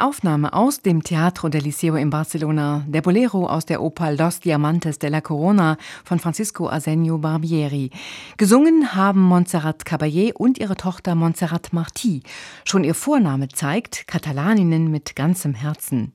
Aufnahme 0.03 0.53
aus 0.53 0.81
dem 0.81 1.05
Teatro 1.05 1.49
del 1.49 1.63
Liceo 1.63 1.95
in 1.95 2.11
Barcelona, 2.11 2.85
der 2.89 3.03
Bolero 3.03 3.47
aus 3.47 3.67
der 3.67 3.81
Oper 3.81 4.11
Los 4.11 4.41
Diamantes 4.41 4.99
de 4.99 5.09
la 5.09 5.21
Corona 5.21 5.77
von 6.05 6.19
Francisco 6.19 6.69
Arsenio 6.69 7.19
Barbieri. 7.19 7.91
Gesungen 8.37 8.97
haben 8.97 9.21
Montserrat 9.21 9.85
Caballé 9.85 10.33
und 10.33 10.59
ihre 10.59 10.75
Tochter 10.75 11.15
Montserrat 11.15 11.69
Martí. 11.73 12.25
Schon 12.65 12.83
ihr 12.83 12.97
Vorname 12.97 13.47
zeigt 13.47 14.09
Katalaninnen 14.09 14.91
mit 14.91 15.15
ganzem 15.15 15.55
Herzen. 15.55 16.13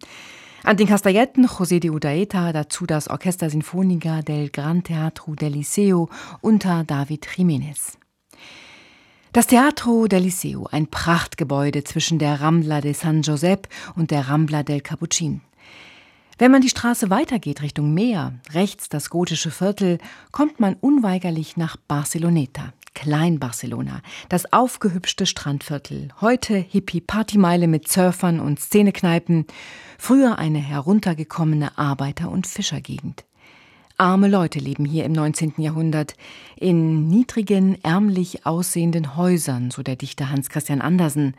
An 0.63 0.75
den 0.75 0.87
Castelletten 0.87 1.47
José 1.47 1.79
de 1.79 1.89
Udaeta, 1.89 2.51
dazu 2.51 2.85
das 2.85 3.09
Orchester 3.09 3.49
Sinfonica 3.49 4.21
del 4.21 4.49
Gran 4.49 4.83
Teatro 4.83 5.33
del 5.33 5.53
Liceo 5.53 6.09
unter 6.41 6.83
David 6.83 7.25
Jiménez. 7.25 7.97
Das 9.37 9.45
Teatro 9.45 10.07
del 10.07 10.23
Liceo, 10.23 10.67
ein 10.71 10.87
Prachtgebäude 10.87 11.83
zwischen 11.83 12.17
der 12.17 12.41
Rambla 12.41 12.81
de 12.81 12.93
San 12.93 13.21
Josep 13.21 13.67
und 13.95 14.09
der 14.09 14.29
Rambla 14.29 14.63
del 14.63 14.81
Capucin. 14.81 15.41
Wenn 16.39 16.49
man 16.49 16.61
die 16.61 16.69
Straße 16.69 17.11
weitergeht 17.11 17.61
Richtung 17.61 17.93
Meer, 17.93 18.33
rechts 18.53 18.89
das 18.89 19.11
gotische 19.11 19.51
Viertel, 19.51 19.99
kommt 20.31 20.59
man 20.59 20.73
unweigerlich 20.73 21.55
nach 21.55 21.77
Barceloneta, 21.77 22.73
Klein-Barcelona, 22.95 24.01
das 24.27 24.51
aufgehübschte 24.51 25.27
Strandviertel. 25.27 26.07
Heute 26.19 26.55
Hippie-Partymeile 26.55 27.67
mit 27.67 27.87
Surfern 27.87 28.39
und 28.39 28.59
Szenekneipen, 28.59 29.45
früher 29.99 30.39
eine 30.39 30.57
heruntergekommene 30.57 31.77
Arbeiter- 31.77 32.31
und 32.31 32.47
Fischergegend. 32.47 33.23
Arme 33.99 34.27
Leute 34.27 34.59
leben 34.59 34.85
hier 34.85 35.05
im 35.05 35.11
19. 35.11 35.55
Jahrhundert 35.57 36.13
in 36.55 37.07
niedrigen, 37.07 37.83
ärmlich 37.83 38.45
aussehenden 38.45 39.15
Häusern, 39.15 39.71
so 39.71 39.81
der 39.81 39.95
Dichter 39.95 40.29
Hans 40.29 40.49
Christian 40.49 40.81
Andersen. 40.81 41.33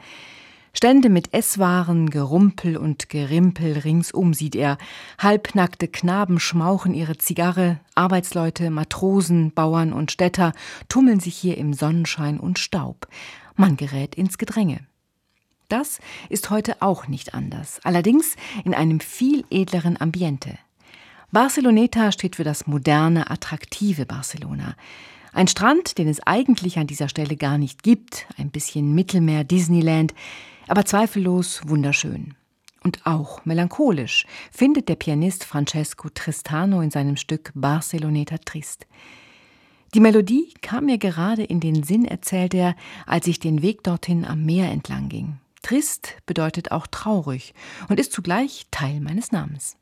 Stände 0.73 1.09
mit 1.09 1.33
Esswaren, 1.33 2.11
Gerumpel 2.11 2.77
und 2.77 3.09
Gerimpel 3.09 3.79
ringsum 3.79 4.35
sieht 4.35 4.57
er. 4.57 4.77
Halbnackte 5.19 5.87
Knaben 5.87 6.41
schmauchen 6.41 6.95
ihre 6.95 7.17
Zigarre, 7.17 7.79
Arbeitsleute, 7.95 8.71
Matrosen, 8.71 9.53
Bauern 9.53 9.93
und 9.93 10.11
Städter 10.11 10.53
tummeln 10.89 11.21
sich 11.21 11.37
hier 11.37 11.59
im 11.59 11.75
Sonnenschein 11.75 12.41
und 12.41 12.59
Staub. 12.59 13.07
Man 13.55 13.77
gerät 13.77 14.17
ins 14.17 14.37
Gedränge. 14.37 14.81
Das 15.69 16.01
ist 16.29 16.51
heute 16.51 16.83
auch 16.83 17.07
nicht 17.07 17.35
anders, 17.35 17.79
allerdings 17.85 18.35
in 18.65 18.75
einem 18.75 18.99
viel 18.99 19.45
edleren 19.49 20.01
Ambiente. 20.01 20.59
Barceloneta 21.31 22.11
steht 22.11 22.37
für 22.37 22.45
das 22.45 22.67
moderne, 22.67 23.31
attraktive 23.31 24.07
Barcelona. 24.07 24.75
Ein 25.35 25.47
Strand, 25.47 25.99
den 25.99 26.09
es 26.09 26.21
eigentlich 26.27 26.79
an 26.79 26.87
dieser 26.87 27.11
Stelle 27.11 27.37
gar 27.37 27.59
nicht 27.59 27.83
gibt, 27.83 28.27
ein 28.39 28.51
bisschen 28.51 28.95
Mittelmeer 28.95 29.45
Disneyland, 29.45 30.15
aber 30.69 30.87
zweifellos 30.87 31.61
wunderschön. 31.67 32.35
Und 32.83 33.05
auch 33.07 33.45
melancholisch 33.45 34.27
findet 34.51 34.89
der 34.89 34.97
Pianist 34.97 35.45
Francesco 35.45 36.09
Tristano 36.09 36.81
in 36.81 36.91
seinem 36.91 37.17
Stück 37.17 37.53
Barceloneta 37.55 38.39
Trist. 38.39 38.87
Die 39.95 40.01
Melodie 40.01 40.55
kam 40.63 40.87
mir 40.87 40.99
gerade 40.99 41.43
in 41.43 41.61
den 41.61 41.83
Sinn, 41.83 42.07
erzählt 42.07 42.55
er, 42.55 42.75
als 43.07 43.27
ich 43.27 43.39
den 43.39 43.61
Weg 43.61 43.83
dorthin 43.83 44.25
am 44.25 44.45
Meer 44.47 44.71
entlang 44.71 45.11
ging. 45.11 45.39
Trist 45.63 46.17
bedeutet 46.25 46.73
auch 46.73 46.87
traurig 46.87 47.53
und 47.89 48.01
ist 48.01 48.13
zugleich 48.13 48.67
Teil 48.71 49.01
meines 49.01 49.33
Namens. 49.33 49.78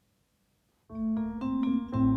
Música 0.88 2.15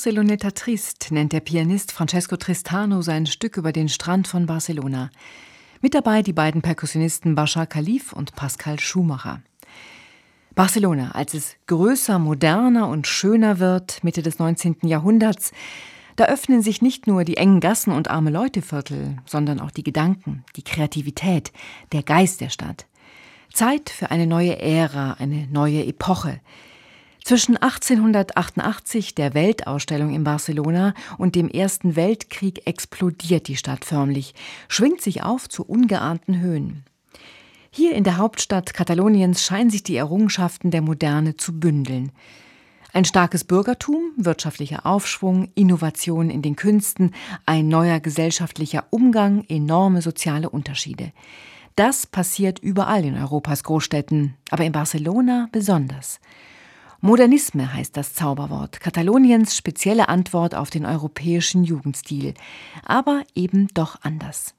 Barceloneta 0.00 0.52
Trist 0.52 1.08
nennt 1.10 1.34
der 1.34 1.40
Pianist 1.40 1.92
Francesco 1.92 2.38
Tristano 2.38 3.02
sein 3.02 3.26
Stück 3.26 3.58
über 3.58 3.70
den 3.70 3.90
Strand 3.90 4.28
von 4.28 4.46
Barcelona. 4.46 5.10
Mit 5.82 5.92
dabei 5.92 6.22
die 6.22 6.32
beiden 6.32 6.62
Perkussionisten 6.62 7.34
Bashar 7.34 7.66
Khalif 7.66 8.14
und 8.14 8.34
Pascal 8.34 8.80
Schumacher. 8.80 9.42
Barcelona, 10.54 11.10
als 11.10 11.34
es 11.34 11.56
größer, 11.66 12.18
moderner 12.18 12.88
und 12.88 13.06
schöner 13.06 13.58
wird, 13.58 14.02
Mitte 14.02 14.22
des 14.22 14.38
19. 14.38 14.76
Jahrhunderts, 14.84 15.52
da 16.16 16.24
öffnen 16.24 16.62
sich 16.62 16.80
nicht 16.80 17.06
nur 17.06 17.24
die 17.24 17.36
engen 17.36 17.60
Gassen 17.60 17.92
und 17.92 18.08
arme 18.08 18.30
Leuteviertel, 18.30 19.18
sondern 19.26 19.60
auch 19.60 19.70
die 19.70 19.84
Gedanken, 19.84 20.46
die 20.56 20.64
Kreativität, 20.64 21.52
der 21.92 22.02
Geist 22.02 22.40
der 22.40 22.48
Stadt. 22.48 22.86
Zeit 23.52 23.90
für 23.90 24.10
eine 24.10 24.26
neue 24.26 24.58
Ära, 24.58 25.18
eine 25.18 25.46
neue 25.48 25.84
Epoche, 25.84 26.40
zwischen 27.24 27.56
1888, 27.56 29.14
der 29.14 29.34
Weltausstellung 29.34 30.12
in 30.12 30.24
Barcelona, 30.24 30.94
und 31.18 31.34
dem 31.34 31.48
Ersten 31.48 31.96
Weltkrieg 31.96 32.66
explodiert 32.66 33.48
die 33.48 33.56
Stadt 33.56 33.84
förmlich, 33.84 34.34
schwingt 34.68 35.00
sich 35.00 35.22
auf 35.22 35.48
zu 35.48 35.64
ungeahnten 35.64 36.40
Höhen. 36.40 36.84
Hier 37.70 37.94
in 37.94 38.02
der 38.02 38.16
Hauptstadt 38.16 38.74
Kataloniens 38.74 39.44
scheinen 39.44 39.70
sich 39.70 39.84
die 39.84 39.96
Errungenschaften 39.96 40.70
der 40.70 40.82
Moderne 40.82 41.36
zu 41.36 41.60
bündeln. 41.60 42.10
Ein 42.92 43.04
starkes 43.04 43.44
Bürgertum, 43.44 44.02
wirtschaftlicher 44.16 44.84
Aufschwung, 44.84 45.50
Innovation 45.54 46.30
in 46.30 46.42
den 46.42 46.56
Künsten, 46.56 47.14
ein 47.46 47.68
neuer 47.68 48.00
gesellschaftlicher 48.00 48.86
Umgang, 48.90 49.44
enorme 49.48 50.02
soziale 50.02 50.50
Unterschiede. 50.50 51.12
Das 51.76 52.06
passiert 52.06 52.58
überall 52.58 53.04
in 53.04 53.16
Europas 53.16 53.62
Großstädten, 53.62 54.34
aber 54.50 54.64
in 54.64 54.72
Barcelona 54.72 55.48
besonders. 55.52 56.18
Modernisme 57.02 57.72
heißt 57.72 57.96
das 57.96 58.12
Zauberwort, 58.12 58.80
Kataloniens 58.80 59.56
spezielle 59.56 60.10
Antwort 60.10 60.54
auf 60.54 60.68
den 60.68 60.84
europäischen 60.84 61.64
Jugendstil, 61.64 62.34
aber 62.84 63.22
eben 63.34 63.68
doch 63.72 63.96
anders. 64.02 64.54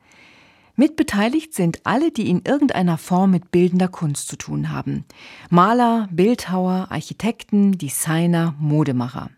Mitbeteiligt 0.75 1.53
sind 1.53 1.81
alle, 1.83 2.09
die 2.11 2.27
in 2.29 2.41
irgendeiner 2.43 2.97
Form 2.97 3.29
mit 3.29 3.51
bildender 3.51 3.89
Kunst 3.89 4.27
zu 4.27 4.37
tun 4.37 4.71
haben. 4.71 5.05
Maler, 5.51 6.07
Bildhauer, 6.11 6.87
Architekten, 6.89 7.77
Designer, 7.77 8.55
Modemacher. 8.57 9.29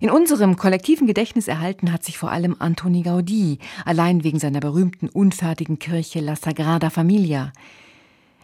In 0.00 0.10
unserem 0.10 0.56
kollektiven 0.56 1.06
Gedächtnis 1.06 1.48
erhalten 1.48 1.90
hat 1.90 2.04
sich 2.04 2.18
vor 2.18 2.30
allem 2.30 2.56
Antoni 2.58 3.00
Gaudí, 3.00 3.58
allein 3.86 4.24
wegen 4.24 4.38
seiner 4.38 4.60
berühmten 4.60 5.08
unfertigen 5.08 5.78
Kirche 5.78 6.20
La 6.20 6.36
Sagrada 6.36 6.90
Familia. 6.90 7.52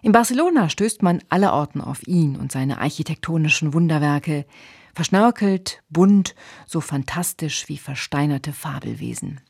In 0.03 0.13
Barcelona 0.13 0.69
stößt 0.69 1.03
man 1.03 1.23
allerorten 1.29 1.81
auf 1.81 2.07
ihn 2.07 2.37
und 2.37 2.53
seine 2.53 2.79
architektonischen 2.79 3.75
Wunderwerke, 3.75 4.47
verschnörkelt, 4.95 5.83
bunt, 5.91 6.35
so 6.67 6.81
fantastisch 6.81 7.69
wie 7.69 7.79
versteinerte 7.79 8.53
Fabelwesen. 8.53 9.41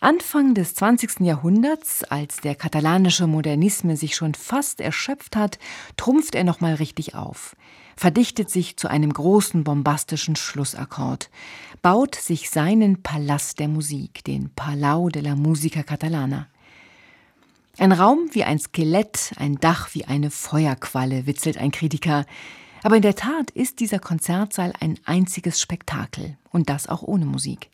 Anfang 0.00 0.54
des 0.54 0.74
20. 0.74 1.20
Jahrhunderts, 1.20 2.04
als 2.04 2.36
der 2.36 2.54
katalanische 2.54 3.26
Modernisme 3.26 3.96
sich 3.96 4.14
schon 4.14 4.34
fast 4.34 4.80
erschöpft 4.80 5.36
hat, 5.36 5.58
trumpft 5.96 6.34
er 6.34 6.44
nochmal 6.44 6.74
richtig 6.74 7.14
auf, 7.14 7.56
verdichtet 7.96 8.50
sich 8.50 8.76
zu 8.76 8.88
einem 8.88 9.12
großen 9.12 9.64
bombastischen 9.64 10.36
Schlussakkord, 10.36 11.30
baut 11.82 12.14
sich 12.14 12.50
seinen 12.50 13.02
Palast 13.02 13.58
der 13.58 13.68
Musik, 13.68 14.22
den 14.24 14.50
Palau 14.54 15.08
de 15.08 15.22
la 15.22 15.34
Musica 15.34 15.82
Catalana. 15.82 16.48
Ein 17.78 17.92
Raum 17.92 18.30
wie 18.32 18.42
ein 18.42 18.58
Skelett, 18.58 19.32
ein 19.36 19.56
Dach 19.56 19.90
wie 19.92 20.06
eine 20.06 20.30
Feuerqualle, 20.30 21.26
witzelt 21.26 21.58
ein 21.58 21.72
Kritiker. 21.72 22.24
Aber 22.82 22.96
in 22.96 23.02
der 23.02 23.16
Tat 23.16 23.50
ist 23.50 23.80
dieser 23.80 23.98
Konzertsaal 23.98 24.72
ein 24.80 24.98
einziges 25.04 25.60
Spektakel, 25.60 26.38
und 26.50 26.70
das 26.70 26.88
auch 26.88 27.02
ohne 27.02 27.26
Musik. 27.26 27.68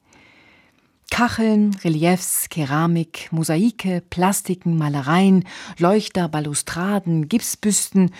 Kacheln, 1.13 1.77
Reliefs, 1.85 2.49
Keramik, 2.49 3.29
Mosaike, 3.31 4.03
Plastiken, 4.11 4.77
Malereien, 4.77 5.45
Leuchter, 5.79 6.29
Balustraden, 6.29 7.29
Gipsbüsten 7.29 8.11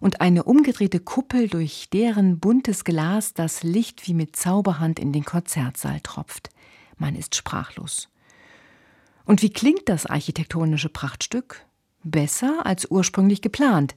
und 0.00 0.20
eine 0.20 0.44
umgedrehte 0.44 1.00
Kuppel, 1.00 1.48
durch 1.48 1.88
deren 1.92 2.38
buntes 2.38 2.84
Glas 2.84 3.34
das 3.34 3.64
Licht 3.64 4.06
wie 4.06 4.14
mit 4.14 4.36
Zauberhand 4.36 5.00
in 5.00 5.12
den 5.12 5.24
Konzertsaal 5.24 6.00
tropft. 6.02 6.50
Man 6.98 7.16
ist 7.16 7.34
sprachlos. 7.34 8.11
Und 9.24 9.42
wie 9.42 9.50
klingt 9.50 9.88
das 9.88 10.06
architektonische 10.06 10.88
Prachtstück? 10.88 11.64
Besser 12.04 12.66
als 12.66 12.90
ursprünglich 12.90 13.42
geplant. 13.42 13.94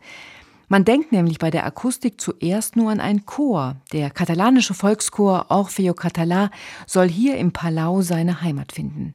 Man 0.68 0.86
denkt 0.86 1.12
nämlich 1.12 1.38
bei 1.38 1.52
der 1.52 1.66
Akustik 1.66 2.20
zuerst 2.20 2.76
nur 2.76 2.92
an 2.92 3.00
einen 3.00 3.26
Chor. 3.26 3.76
Der 3.92 4.10
katalanische 4.10 4.74
Volkschor 4.74 5.46
Orfeo 5.50 5.94
Català 5.94 6.50
soll 6.88 7.08
hier 7.08 7.38
im 7.38 7.52
Palau 7.52 8.02
seine 8.02 8.42
Heimat 8.42 8.72
finden. 8.72 9.14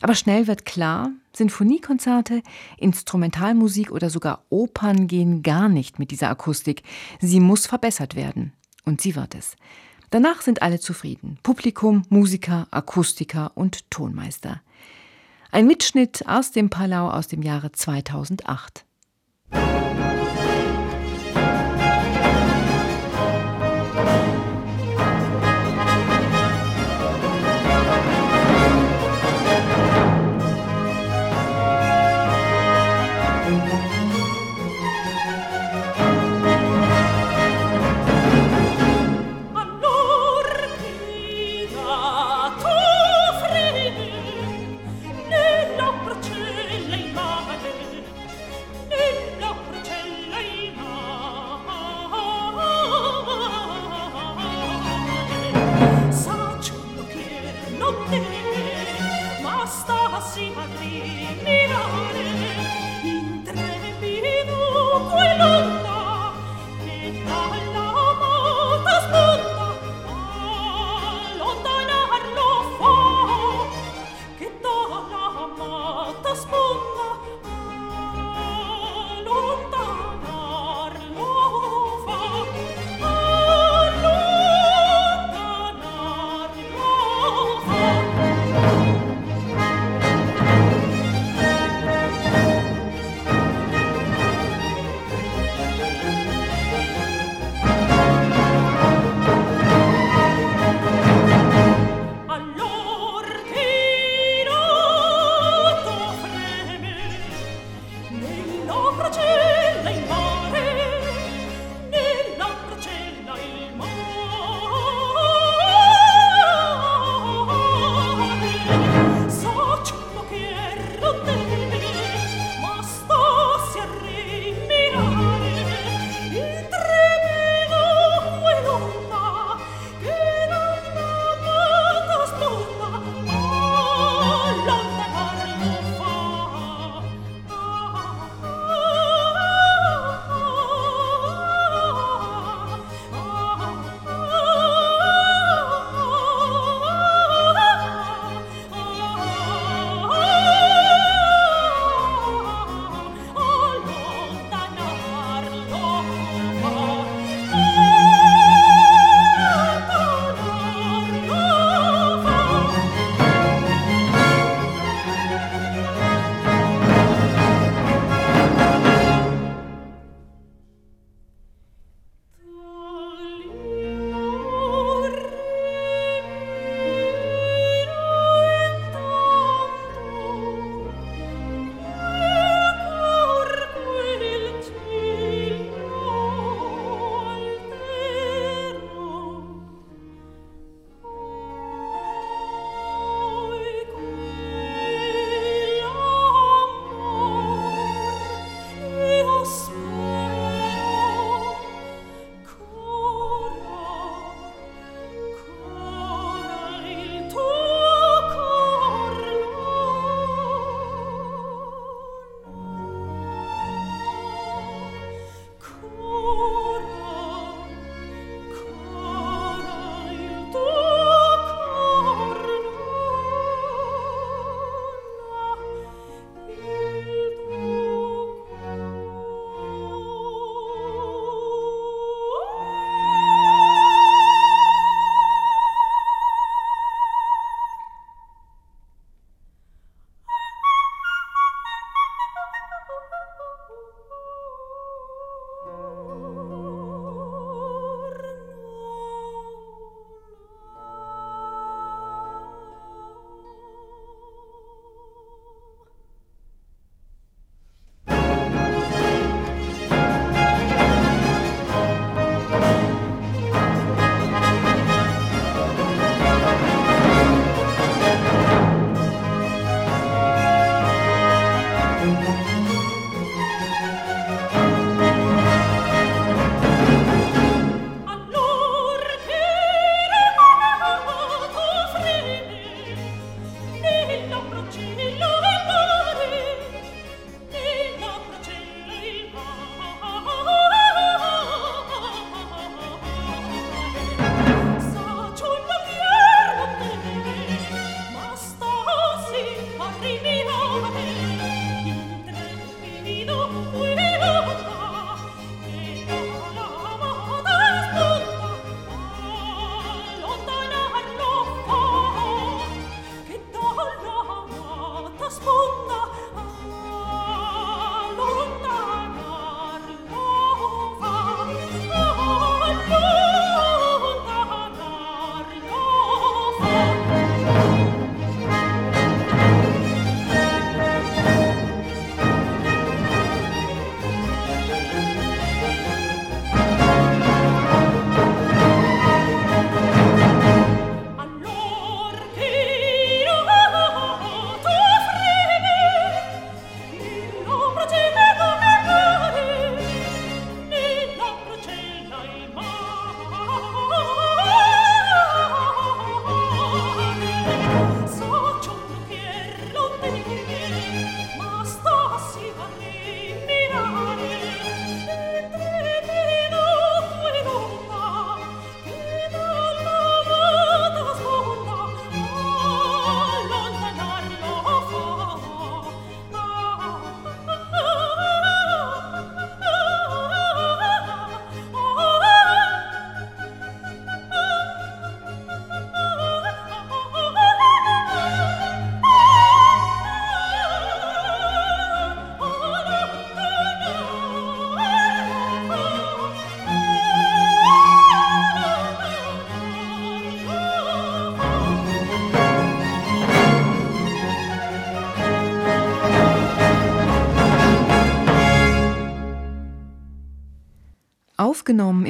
Aber 0.00 0.14
schnell 0.14 0.46
wird 0.46 0.66
klar, 0.66 1.10
Sinfoniekonzerte, 1.32 2.42
Instrumentalmusik 2.76 3.90
oder 3.90 4.10
sogar 4.10 4.42
Opern 4.50 5.06
gehen 5.06 5.42
gar 5.42 5.70
nicht 5.70 5.98
mit 5.98 6.10
dieser 6.10 6.28
Akustik. 6.28 6.82
Sie 7.20 7.40
muss 7.40 7.66
verbessert 7.66 8.14
werden. 8.14 8.52
Und 8.84 9.00
sie 9.00 9.16
wird 9.16 9.34
es. 9.34 9.56
Danach 10.10 10.42
sind 10.42 10.60
alle 10.60 10.78
zufrieden. 10.78 11.38
Publikum, 11.42 12.02
Musiker, 12.10 12.68
Akustiker 12.70 13.52
und 13.54 13.90
Tonmeister. 13.90 14.60
Ein 15.54 15.68
Mitschnitt 15.68 16.26
aus 16.26 16.50
dem 16.50 16.68
Palau 16.68 17.08
aus 17.08 17.28
dem 17.28 17.40
Jahre 17.40 17.70
2008. 17.70 18.84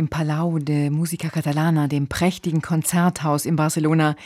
im 0.04 0.08
Palau 0.08 0.58
de 0.58 0.90
Música 0.90 1.30
Catalana, 1.30 1.88
dem 1.88 2.08
prächtigen 2.08 2.60
Konzerthaus 2.60 3.46
in 3.46 3.56
Barcelona, 3.56 4.16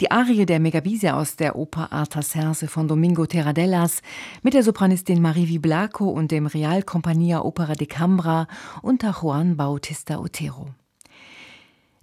die 0.00 0.10
Arie 0.10 0.46
der 0.46 0.60
Megavisia 0.60 1.20
aus 1.20 1.36
der 1.36 1.56
Oper 1.56 1.92
Artaserse 1.92 2.68
von 2.68 2.88
Domingo 2.88 3.26
Terradellas 3.26 4.00
mit 4.42 4.54
der 4.54 4.62
Sopranistin 4.62 5.20
Marie 5.20 5.46
Viblaco 5.46 6.08
und 6.08 6.30
dem 6.30 6.46
Real 6.46 6.82
Compania 6.82 7.44
Opera 7.44 7.74
de 7.74 7.86
Cambra 7.86 8.46
unter 8.80 9.12
Juan 9.20 9.58
Bautista 9.58 10.18
Otero. 10.20 10.68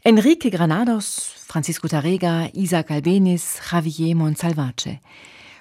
Enrique 0.04 0.52
Granados, 0.52 1.34
Francisco 1.48 1.88
Tarrega, 1.88 2.50
Isaac 2.54 2.92
Albeniz, 2.92 3.60
Javier 3.72 4.16
Monsalvace. 4.16 5.00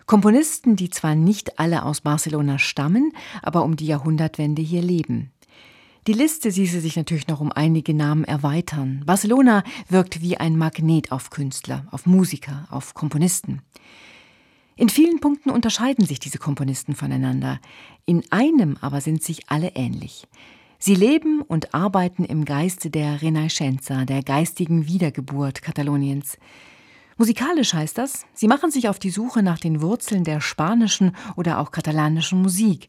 Komponisten, 0.04 0.76
die 0.76 0.90
zwar 0.90 1.14
nicht 1.14 1.58
alle 1.58 1.86
aus 1.86 2.02
Barcelona 2.02 2.58
stammen, 2.58 3.12
aber 3.40 3.64
um 3.64 3.76
die 3.76 3.86
Jahrhundertwende 3.86 4.60
hier 4.60 4.82
leben. 4.82 5.32
Die 6.09 6.14
Liste 6.14 6.48
ließe 6.48 6.80
sich 6.80 6.96
natürlich 6.96 7.28
noch 7.28 7.40
um 7.40 7.53
einige 7.53 7.94
Namen 7.94 8.24
erweitern. 8.24 9.05
Barcelona 9.07 9.62
wirkt 9.88 10.20
wie 10.20 10.36
ein 10.36 10.59
Magnet 10.59 11.12
auf 11.12 11.30
Künstler, 11.30 11.86
auf 11.92 12.07
Musiker, 12.07 12.66
auf 12.70 12.94
Komponisten. 12.94 13.62
In 14.74 14.88
vielen 14.88 15.20
Punkten 15.20 15.50
unterscheiden 15.50 16.05
sich 16.05 16.18
diese 16.18 16.38
Komponisten 16.38 16.96
voneinander. 16.96 17.61
In 18.05 18.24
einem 18.32 18.78
aber 18.80 19.00
sind 19.00 19.22
sich 19.22 19.48
alle 19.48 19.76
ähnlich. 19.76 20.26
Sie 20.80 20.96
leben 20.96 21.40
und 21.40 21.72
arbeiten 21.72 22.24
im 22.24 22.44
Geiste 22.44 22.90
der 22.90 23.22
Renaissance, 23.22 24.05
der 24.05 24.24
geistigen 24.24 24.88
Wiedergeburt 24.88 25.62
Kataloniens. 25.62 26.36
Musikalisch 27.16 27.74
heißt 27.74 27.96
das, 27.96 28.26
sie 28.34 28.48
machen 28.48 28.72
sich 28.72 28.88
auf 28.88 28.98
die 28.98 29.11
Suche 29.11 29.44
nach 29.44 29.61
den 29.61 29.80
Wurzeln 29.80 30.24
der 30.24 30.40
spanischen 30.40 31.14
oder 31.36 31.61
auch 31.61 31.70
katalanischen 31.70 32.42
Musik 32.42 32.88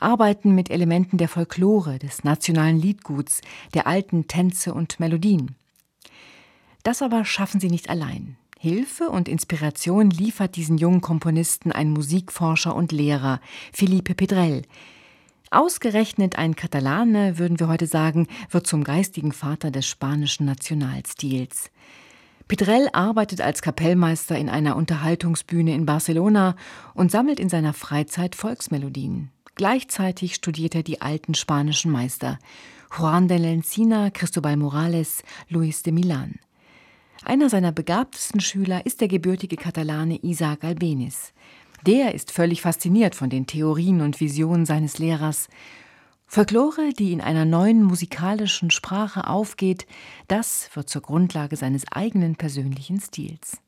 arbeiten 0.00 0.54
mit 0.54 0.70
Elementen 0.70 1.18
der 1.18 1.28
Folklore, 1.28 1.98
des 1.98 2.24
nationalen 2.24 2.78
Liedguts, 2.78 3.40
der 3.74 3.86
alten 3.86 4.28
Tänze 4.28 4.74
und 4.74 5.00
Melodien. 5.00 5.56
Das 6.82 7.02
aber 7.02 7.24
schaffen 7.24 7.60
sie 7.60 7.70
nicht 7.70 7.90
allein. 7.90 8.36
Hilfe 8.58 9.10
und 9.10 9.28
Inspiration 9.28 10.10
liefert 10.10 10.56
diesen 10.56 10.78
jungen 10.78 11.00
Komponisten 11.00 11.72
ein 11.72 11.90
Musikforscher 11.90 12.74
und 12.74 12.90
Lehrer, 12.90 13.40
Felipe 13.72 14.14
Pedrell. 14.14 14.62
Ausgerechnet 15.50 16.36
ein 16.36 16.56
Katalane, 16.56 17.38
würden 17.38 17.60
wir 17.60 17.68
heute 17.68 17.86
sagen, 17.86 18.26
wird 18.50 18.66
zum 18.66 18.82
geistigen 18.82 19.32
Vater 19.32 19.70
des 19.70 19.86
spanischen 19.86 20.46
Nationalstils. 20.46 21.70
Pedrell 22.48 22.88
arbeitet 22.92 23.40
als 23.40 23.62
Kapellmeister 23.62 24.38
in 24.38 24.48
einer 24.48 24.76
Unterhaltungsbühne 24.76 25.74
in 25.74 25.84
Barcelona 25.84 26.56
und 26.94 27.10
sammelt 27.10 27.40
in 27.40 27.48
seiner 27.48 27.72
Freizeit 27.72 28.36
Volksmelodien. 28.36 29.30
Gleichzeitig 29.56 30.34
studiert 30.34 30.74
er 30.74 30.82
die 30.82 31.00
alten 31.00 31.34
spanischen 31.34 31.90
Meister 31.90 32.38
Juan 32.96 33.26
de 33.26 33.38
la 33.38 33.48
Encina, 33.48 34.10
Cristobal 34.10 34.56
Morales, 34.56 35.22
Luis 35.48 35.82
de 35.82 35.92
Milan. 35.92 36.34
Einer 37.24 37.48
seiner 37.48 37.72
begabtesten 37.72 38.40
Schüler 38.40 38.84
ist 38.84 39.00
der 39.00 39.08
gebürtige 39.08 39.56
Katalane 39.56 40.18
Isaac 40.22 40.62
Albeniz. 40.62 41.32
Der 41.86 42.14
ist 42.14 42.32
völlig 42.32 42.60
fasziniert 42.60 43.14
von 43.14 43.30
den 43.30 43.46
Theorien 43.46 44.02
und 44.02 44.20
Visionen 44.20 44.66
seines 44.66 44.98
Lehrers. 44.98 45.48
Folklore, 46.26 46.92
die 46.92 47.12
in 47.12 47.22
einer 47.22 47.46
neuen 47.46 47.82
musikalischen 47.82 48.70
Sprache 48.70 49.26
aufgeht, 49.26 49.86
das 50.28 50.68
wird 50.74 50.90
zur 50.90 51.00
Grundlage 51.00 51.56
seines 51.56 51.90
eigenen 51.90 52.36
persönlichen 52.36 53.00
Stils. 53.00 53.58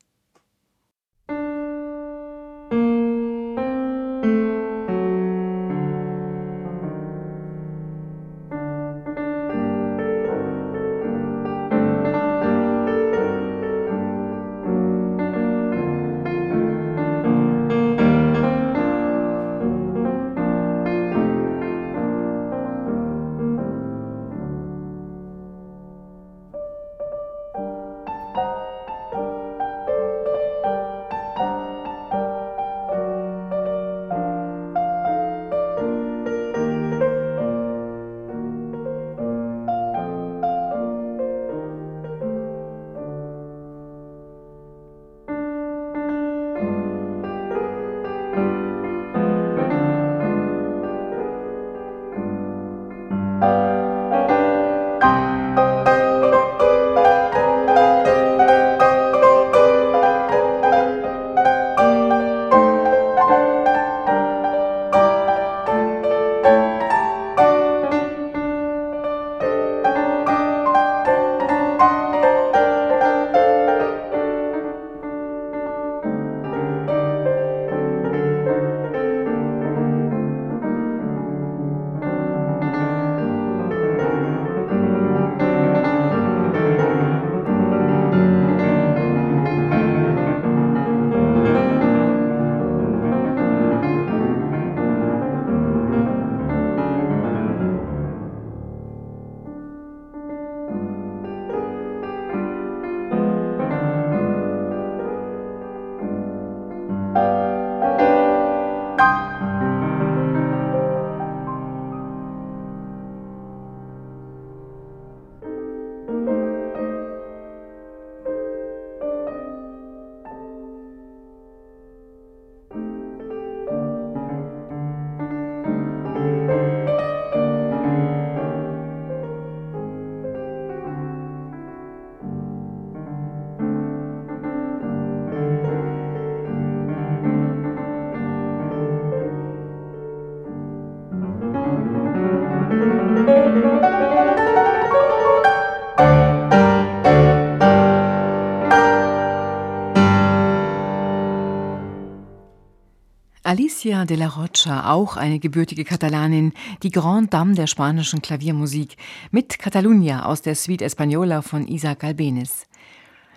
Alicia 153.89 154.05
de 154.05 154.17
la 154.19 154.29
Rocha, 154.29 154.93
auch 154.93 155.17
eine 155.17 155.39
gebürtige 155.39 155.83
Katalanin, 155.83 156.53
die 156.83 156.91
Grande 156.91 157.31
Dame 157.31 157.55
der 157.55 157.67
spanischen 157.67 158.21
Klaviermusik, 158.21 158.99
mit 159.31 159.59
Catalunya 159.59 160.27
aus 160.27 160.43
der 160.43 160.57
Suite 160.57 160.83
Española 160.83 161.41
von 161.41 161.67
Isaac 161.67 162.05
Albeniz. 162.05 162.67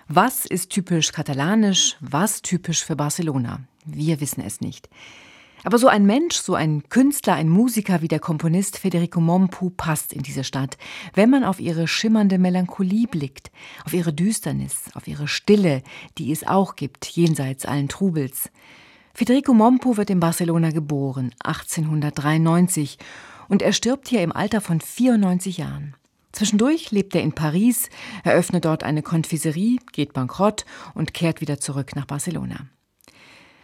Was 0.10 0.46
ist 0.46 0.70
typisch 0.70 1.14
katalanisch, 1.14 1.96
was 2.02 2.42
typisch 2.42 2.84
für 2.84 2.98
Barcelona? 2.98 3.62
Wir 3.86 4.20
wissen 4.20 4.44
es 4.46 4.60
nicht. 4.60 4.90
Aber 5.64 5.78
so 5.78 5.88
ein 5.88 6.06
Mensch, 6.06 6.36
so 6.36 6.54
ein 6.54 6.84
Künstler, 6.90 7.36
ein 7.36 7.48
Musiker 7.48 8.02
wie 8.02 8.10
der 8.10 8.20
Komponist 8.20 8.78
Federico 8.78 9.22
Mompu 9.22 9.70
passt 9.70 10.12
in 10.12 10.22
diese 10.22 10.44
Stadt, 10.44 10.78
wenn 11.14 11.30
man 11.30 11.46
auf 11.46 11.62
ihre 11.62 11.88
schimmernde 11.88 12.38
Melancholie 12.38 13.08
blickt, 13.08 13.52
auf 13.86 13.94
ihre 13.94 14.12
Düsternis, 14.12 14.90
auf 14.96 15.08
ihre 15.08 15.30
Stille, 15.30 15.82
die 16.18 16.30
es 16.30 16.46
auch 16.46 16.76
gibt, 16.76 17.06
jenseits 17.06 17.66
allen 17.66 17.88
Trubels. 17.88 18.50
Federico 19.14 19.54
Mompo 19.54 19.98
wird 19.98 20.10
in 20.10 20.20
Barcelona 20.20 20.72
geboren, 20.72 21.32
1893, 21.44 22.98
und 23.50 23.62
er 23.62 23.74
stirbt 23.74 24.08
hier 24.08 24.24
im 24.24 24.32
Alter 24.32 24.62
von 24.62 24.80
94 24.80 25.58
Jahren. 25.58 25.96
Zwischendurch 26.32 26.92
lebt 26.92 27.14
er 27.14 27.22
in 27.22 27.34
Paris, 27.34 27.90
eröffnet 28.24 28.64
dort 28.64 28.84
eine 28.84 29.02
Konfiserie, 29.02 29.80
geht 29.92 30.14
bankrott 30.14 30.66
und 30.94 31.14
kehrt 31.14 31.42
wieder 31.42 31.60
zurück 31.60 31.96
nach 31.96 32.06
Barcelona. 32.06 32.68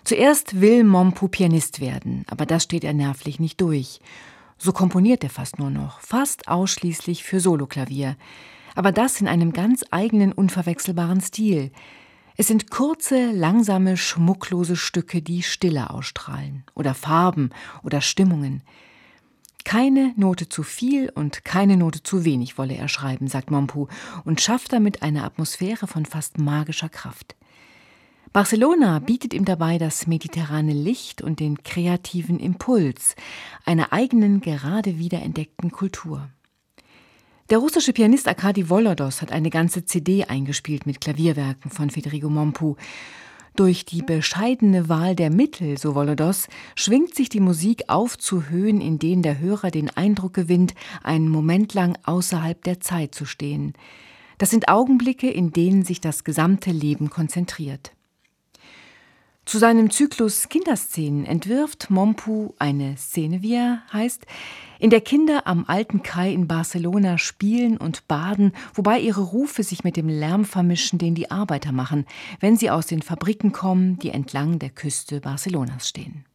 Zuerst 0.03 0.59
will 0.59 0.83
Mompo 0.83 1.29
Pianist 1.29 1.79
werden, 1.79 2.25
aber 2.29 2.45
das 2.45 2.63
steht 2.63 2.83
er 2.83 2.93
nervlich 2.93 3.39
nicht 3.39 3.61
durch. 3.61 3.99
So 4.57 4.73
komponiert 4.73 5.23
er 5.23 5.29
fast 5.29 5.59
nur 5.59 5.69
noch, 5.69 6.01
fast 6.01 6.49
ausschließlich 6.49 7.23
für 7.23 7.39
Soloklavier, 7.39 8.17
aber 8.75 8.91
das 8.91 9.21
in 9.21 9.27
einem 9.27 9.53
ganz 9.53 9.85
eigenen, 9.91 10.33
unverwechselbaren 10.33 11.21
Stil– 11.21 11.71
es 12.39 12.47
sind 12.47 12.69
kurze, 12.69 13.31
langsame, 13.31 13.97
schmucklose 13.97 14.75
Stücke, 14.75 15.23
die 15.23 15.41
Stille 15.41 15.89
ausstrahlen 15.89 16.63
oder 16.75 16.93
Farben 16.93 17.49
oder 17.81 17.99
Stimmungen. 17.99 18.61
Keine 19.65 20.13
Note 20.15 20.47
zu 20.47 20.61
viel 20.61 21.09
und 21.09 21.43
keine 21.43 21.75
Note 21.77 22.03
zu 22.03 22.23
wenig 22.23 22.59
wolle 22.59 22.75
er 22.75 22.87
schreiben, 22.87 23.27
sagt 23.27 23.49
Mompu 23.49 23.87
und 24.23 24.39
schafft 24.39 24.71
damit 24.71 25.01
eine 25.01 25.23
Atmosphäre 25.23 25.87
von 25.87 26.05
fast 26.05 26.37
magischer 26.37 26.89
Kraft. 26.89 27.35
Barcelona 28.33 28.99
bietet 28.99 29.33
ihm 29.33 29.43
dabei 29.43 29.79
das 29.79 30.05
mediterrane 30.05 30.73
Licht 30.73 31.23
und 31.23 31.39
den 31.39 31.63
kreativen 31.63 32.39
Impuls 32.39 33.15
einer 33.65 33.91
eigenen, 33.91 34.41
gerade 34.41 34.99
wiederentdeckten 34.99 35.71
Kultur. 35.71 36.29
Der 37.49 37.59
russische 37.59 37.93
Pianist 37.93 38.27
Arkadi 38.27 38.69
Volodos 38.69 39.21
hat 39.21 39.31
eine 39.31 39.49
ganze 39.49 39.85
CD 39.85 40.25
eingespielt 40.25 40.85
mit 40.85 40.99
Klavierwerken 40.99 41.71
von 41.71 41.89
Federico 41.89 42.29
Mompu. 42.29 42.75
Durch 43.55 43.85
die 43.85 44.01
bescheidene 44.01 44.89
Wahl 44.89 45.15
der 45.15 45.29
Mittel, 45.29 45.77
so 45.77 45.95
Volodos, 45.95 46.49
schwingt 46.75 47.15
sich 47.15 47.29
die 47.29 47.39
Musik 47.39 47.85
auf 47.87 48.17
zu 48.17 48.49
Höhen, 48.49 48.81
in 48.81 48.99
denen 48.99 49.23
der 49.23 49.39
Hörer 49.39 49.71
den 49.71 49.89
Eindruck 49.89 50.33
gewinnt, 50.33 50.75
einen 51.03 51.29
Moment 51.29 51.73
lang 51.73 51.97
außerhalb 52.03 52.61
der 52.65 52.81
Zeit 52.81 53.15
zu 53.15 53.23
stehen. 53.23 53.71
Das 54.39 54.49
sind 54.49 54.67
Augenblicke, 54.67 55.29
in 55.29 55.53
denen 55.53 55.85
sich 55.85 56.01
das 56.01 56.25
gesamte 56.25 56.71
Leben 56.71 57.09
konzentriert. 57.09 57.93
Zu 59.47 59.59
seinem 59.59 59.89
Zyklus 59.89 60.49
Kinderszenen 60.49 61.25
entwirft 61.25 61.89
Mompu 61.89 62.53
eine 62.59 62.97
Szene, 62.97 63.41
wie 63.41 63.53
er 63.53 63.81
heißt, 63.93 64.25
in 64.77 64.89
der 64.89 64.99
Kinder 64.99 65.47
am 65.47 65.63
alten 65.65 66.03
Kai 66.03 66.33
in 66.33 66.49
Barcelona 66.49 67.17
spielen 67.17 67.77
und 67.77 68.09
baden, 68.09 68.51
wobei 68.73 68.99
ihre 68.99 69.21
Rufe 69.21 69.63
sich 69.63 69.85
mit 69.85 69.95
dem 69.95 70.09
Lärm 70.09 70.43
vermischen, 70.43 70.99
den 70.99 71.15
die 71.15 71.31
Arbeiter 71.31 71.71
machen, 71.71 72.05
wenn 72.41 72.57
sie 72.57 72.69
aus 72.69 72.87
den 72.87 73.01
Fabriken 73.01 73.53
kommen, 73.53 73.97
die 73.99 74.09
entlang 74.09 74.59
der 74.59 74.69
Küste 74.69 75.21
Barcelonas 75.21 75.87
stehen. 75.87 76.25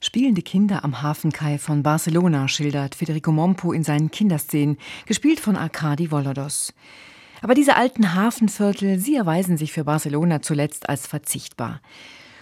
Spielende 0.00 0.40
Kinder 0.40 0.82
am 0.82 1.02
Hafenkai 1.02 1.58
von 1.58 1.82
Barcelona, 1.82 2.48
schildert 2.48 2.94
Federico 2.94 3.32
Mompo 3.32 3.72
in 3.72 3.84
seinen 3.84 4.10
Kinderszenen, 4.10 4.78
gespielt 5.06 5.40
von 5.40 5.56
Arkadi 5.56 6.10
Volodos. 6.10 6.72
Aber 7.42 7.54
diese 7.54 7.76
alten 7.76 8.14
Hafenviertel, 8.14 8.98
sie 8.98 9.14
erweisen 9.14 9.58
sich 9.58 9.72
für 9.72 9.84
Barcelona 9.84 10.40
zuletzt 10.40 10.88
als 10.88 11.06
verzichtbar. 11.06 11.80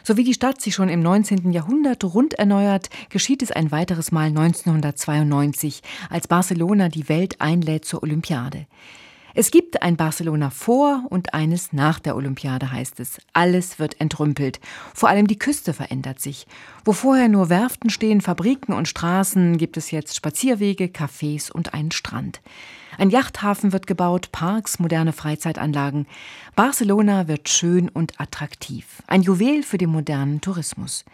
So 0.05 0.17
wie 0.17 0.25
die 0.25 0.35
Stadt 0.35 0.61
sich 0.61 0.75
schon 0.75 0.89
im 0.89 1.01
19. 1.01 1.53
Jahrhundert 1.53 2.03
rund 2.05 2.35
erneuert, 2.35 2.89
geschieht 3.11 3.43
es 3.43 3.51
ein 3.51 3.73
weiteres 3.73 4.13
Mal 4.13 4.29
1992, 4.29 5.83
als 6.09 6.29
Barcelona 6.29 6.89
die 6.89 7.09
Welt 7.09 7.41
einlädt 7.41 7.85
zur 7.85 8.03
Olympiade. 8.03 8.67
Es 9.41 9.53
gibt 9.53 9.83
ein 9.83 9.97
Barcelona 9.97 10.51
vor 10.51 11.05
und 11.11 11.33
eines 11.33 11.73
nach 11.73 12.01
der 12.01 12.17
Olympiade, 12.17 12.73
heißt 12.73 12.99
es. 12.99 13.21
Alles 13.33 13.79
wird 13.79 14.01
entrümpelt. 14.01 14.59
Vor 14.95 15.09
allem 15.09 15.29
die 15.29 15.39
Küste 15.39 15.73
verändert 15.73 16.19
sich. 16.19 16.49
Wo 16.85 16.91
vorher 16.91 17.29
nur 17.29 17.49
Werften 17.49 17.89
stehen, 17.89 18.21
Fabriken 18.21 18.73
und 18.73 18.89
Straßen, 18.89 19.57
gibt 19.57 19.77
es 19.77 19.93
jetzt 19.93 20.17
Spazierwege, 20.17 20.87
Cafés 20.87 21.53
und 21.53 21.73
einen 21.73 21.93
Strand. 21.93 22.41
Ein 22.99 23.11
Yachthafen 23.11 23.73
wird 23.73 23.87
gebaut, 23.87 24.33
Parks, 24.33 24.81
moderne 24.81 25.13
Freizeitanlagen. 25.13 26.09
Barcelona 26.57 27.29
wird 27.29 27.49
schön 27.49 27.89
und 27.89 28.21
attraktiv. 28.21 29.05
Ein 29.07 29.23
Juwel 29.23 29.63
für 29.63 29.79
den 29.79 29.91
modernen 29.91 30.41
Tourismus. 30.41 31.05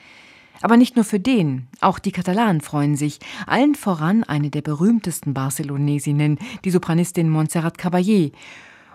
Aber 0.64 0.78
nicht 0.78 0.96
nur 0.96 1.04
für 1.04 1.20
den, 1.20 1.68
auch 1.82 1.98
die 1.98 2.10
Katalanen 2.10 2.62
freuen 2.62 2.96
sich, 2.96 3.18
allen 3.46 3.74
voran 3.74 4.24
eine 4.24 4.48
der 4.48 4.62
berühmtesten 4.62 5.34
Barcelonesinnen, 5.34 6.38
die 6.64 6.70
Sopranistin 6.70 7.28
Montserrat 7.28 7.76
Caballé. 7.76 8.32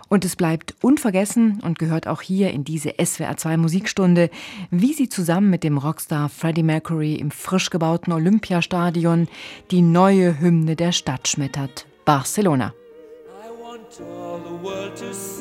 Und 0.07 0.25
es 0.25 0.35
bleibt 0.35 0.73
unvergessen 0.81 1.59
und 1.61 1.77
gehört 1.77 2.07
auch 2.07 2.23
hier 2.23 2.49
in 2.49 2.63
diese 2.63 2.93
SWR2 2.93 3.57
Musikstunde, 3.57 4.31
wie 4.71 4.93
sie 4.93 5.09
zusammen 5.09 5.51
mit 5.51 5.63
dem 5.63 5.77
Rockstar 5.77 6.29
Freddie 6.29 6.63
Mercury 6.63 7.13
im 7.13 7.29
frisch 7.29 7.69
gebauten 7.69 8.13
Olympiastadion 8.13 9.27
die 9.69 9.83
neue 9.83 10.39
Hymne 10.39 10.75
der 10.75 10.91
Stadt 10.91 11.27
schmettert. 11.27 11.85
Barcelona. 12.03 12.73
I 13.27 13.61
want 13.61 14.01
all 14.01 14.39
the 14.39 14.63
world 14.63 14.95
to 14.95 15.13
see. 15.13 15.38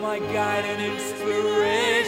My 0.00 0.18
guide 0.18 0.64
and 0.64 0.82
inspiration. 0.82 1.99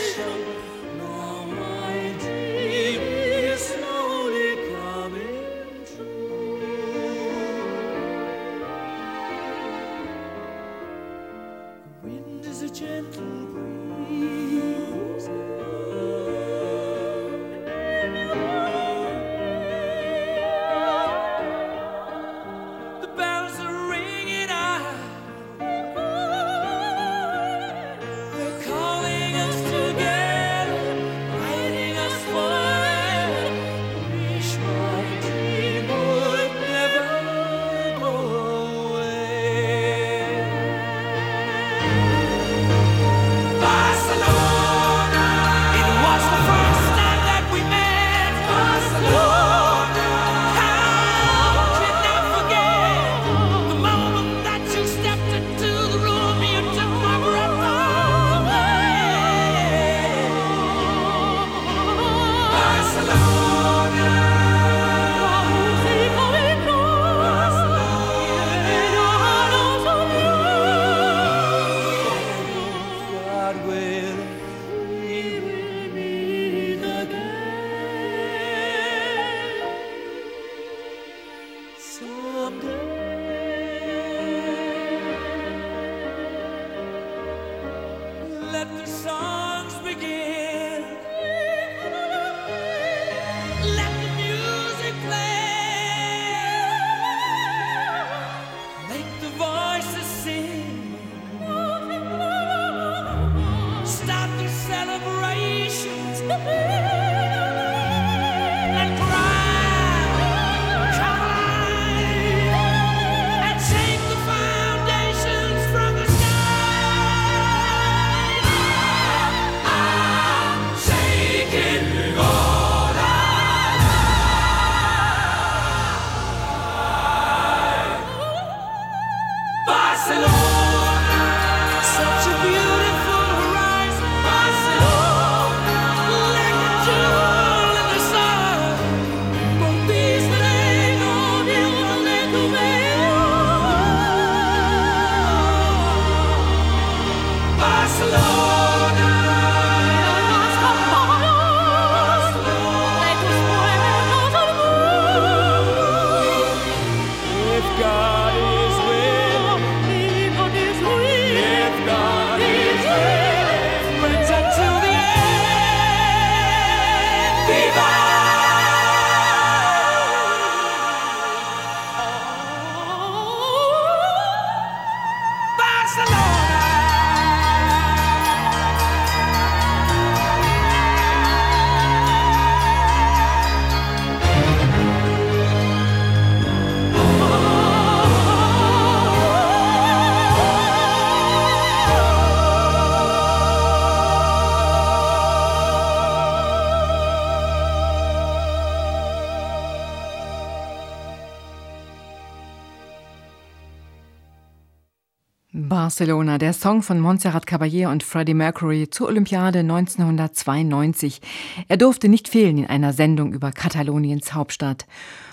Barcelona, 206.02 206.36
der 206.36 206.52
Song 206.52 206.82
von 206.82 206.98
Montserrat 206.98 207.46
Caballé 207.46 207.88
und 207.88 208.02
Freddie 208.02 208.34
Mercury 208.34 208.90
zur 208.90 209.06
Olympiade 209.06 209.60
1992. 209.60 211.20
Er 211.68 211.76
durfte 211.76 212.08
nicht 212.08 212.26
fehlen 212.26 212.58
in 212.58 212.66
einer 212.66 212.92
Sendung 212.92 213.32
über 213.32 213.52
Kataloniens 213.52 214.34
Hauptstadt. 214.34 214.86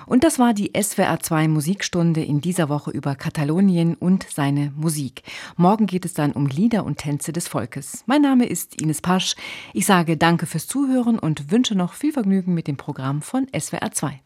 Und 0.05 0.23
das 0.23 0.37
war 0.37 0.53
die 0.53 0.73
SWR2 0.73 1.47
Musikstunde 1.47 2.23
in 2.23 2.39
dieser 2.39 2.69
Woche 2.69 2.91
über 2.91 3.15
Katalonien 3.15 3.95
und 3.95 4.27
seine 4.29 4.71
Musik. 4.75 5.23
Morgen 5.57 5.87
geht 5.87 6.05
es 6.05 6.13
dann 6.13 6.33
um 6.33 6.45
Lieder 6.45 6.85
und 6.85 6.99
Tänze 6.99 7.33
des 7.33 7.47
Volkes. 7.47 8.03
Mein 8.05 8.21
Name 8.21 8.45
ist 8.45 8.79
Ines 8.79 9.01
Pasch. 9.01 9.35
Ich 9.73 9.87
sage 9.87 10.17
danke 10.17 10.45
fürs 10.45 10.67
Zuhören 10.67 11.17
und 11.17 11.49
wünsche 11.49 11.73
noch 11.73 11.93
viel 11.93 12.13
Vergnügen 12.13 12.53
mit 12.53 12.67
dem 12.67 12.77
Programm 12.77 13.23
von 13.23 13.47
SWR2. 13.47 14.19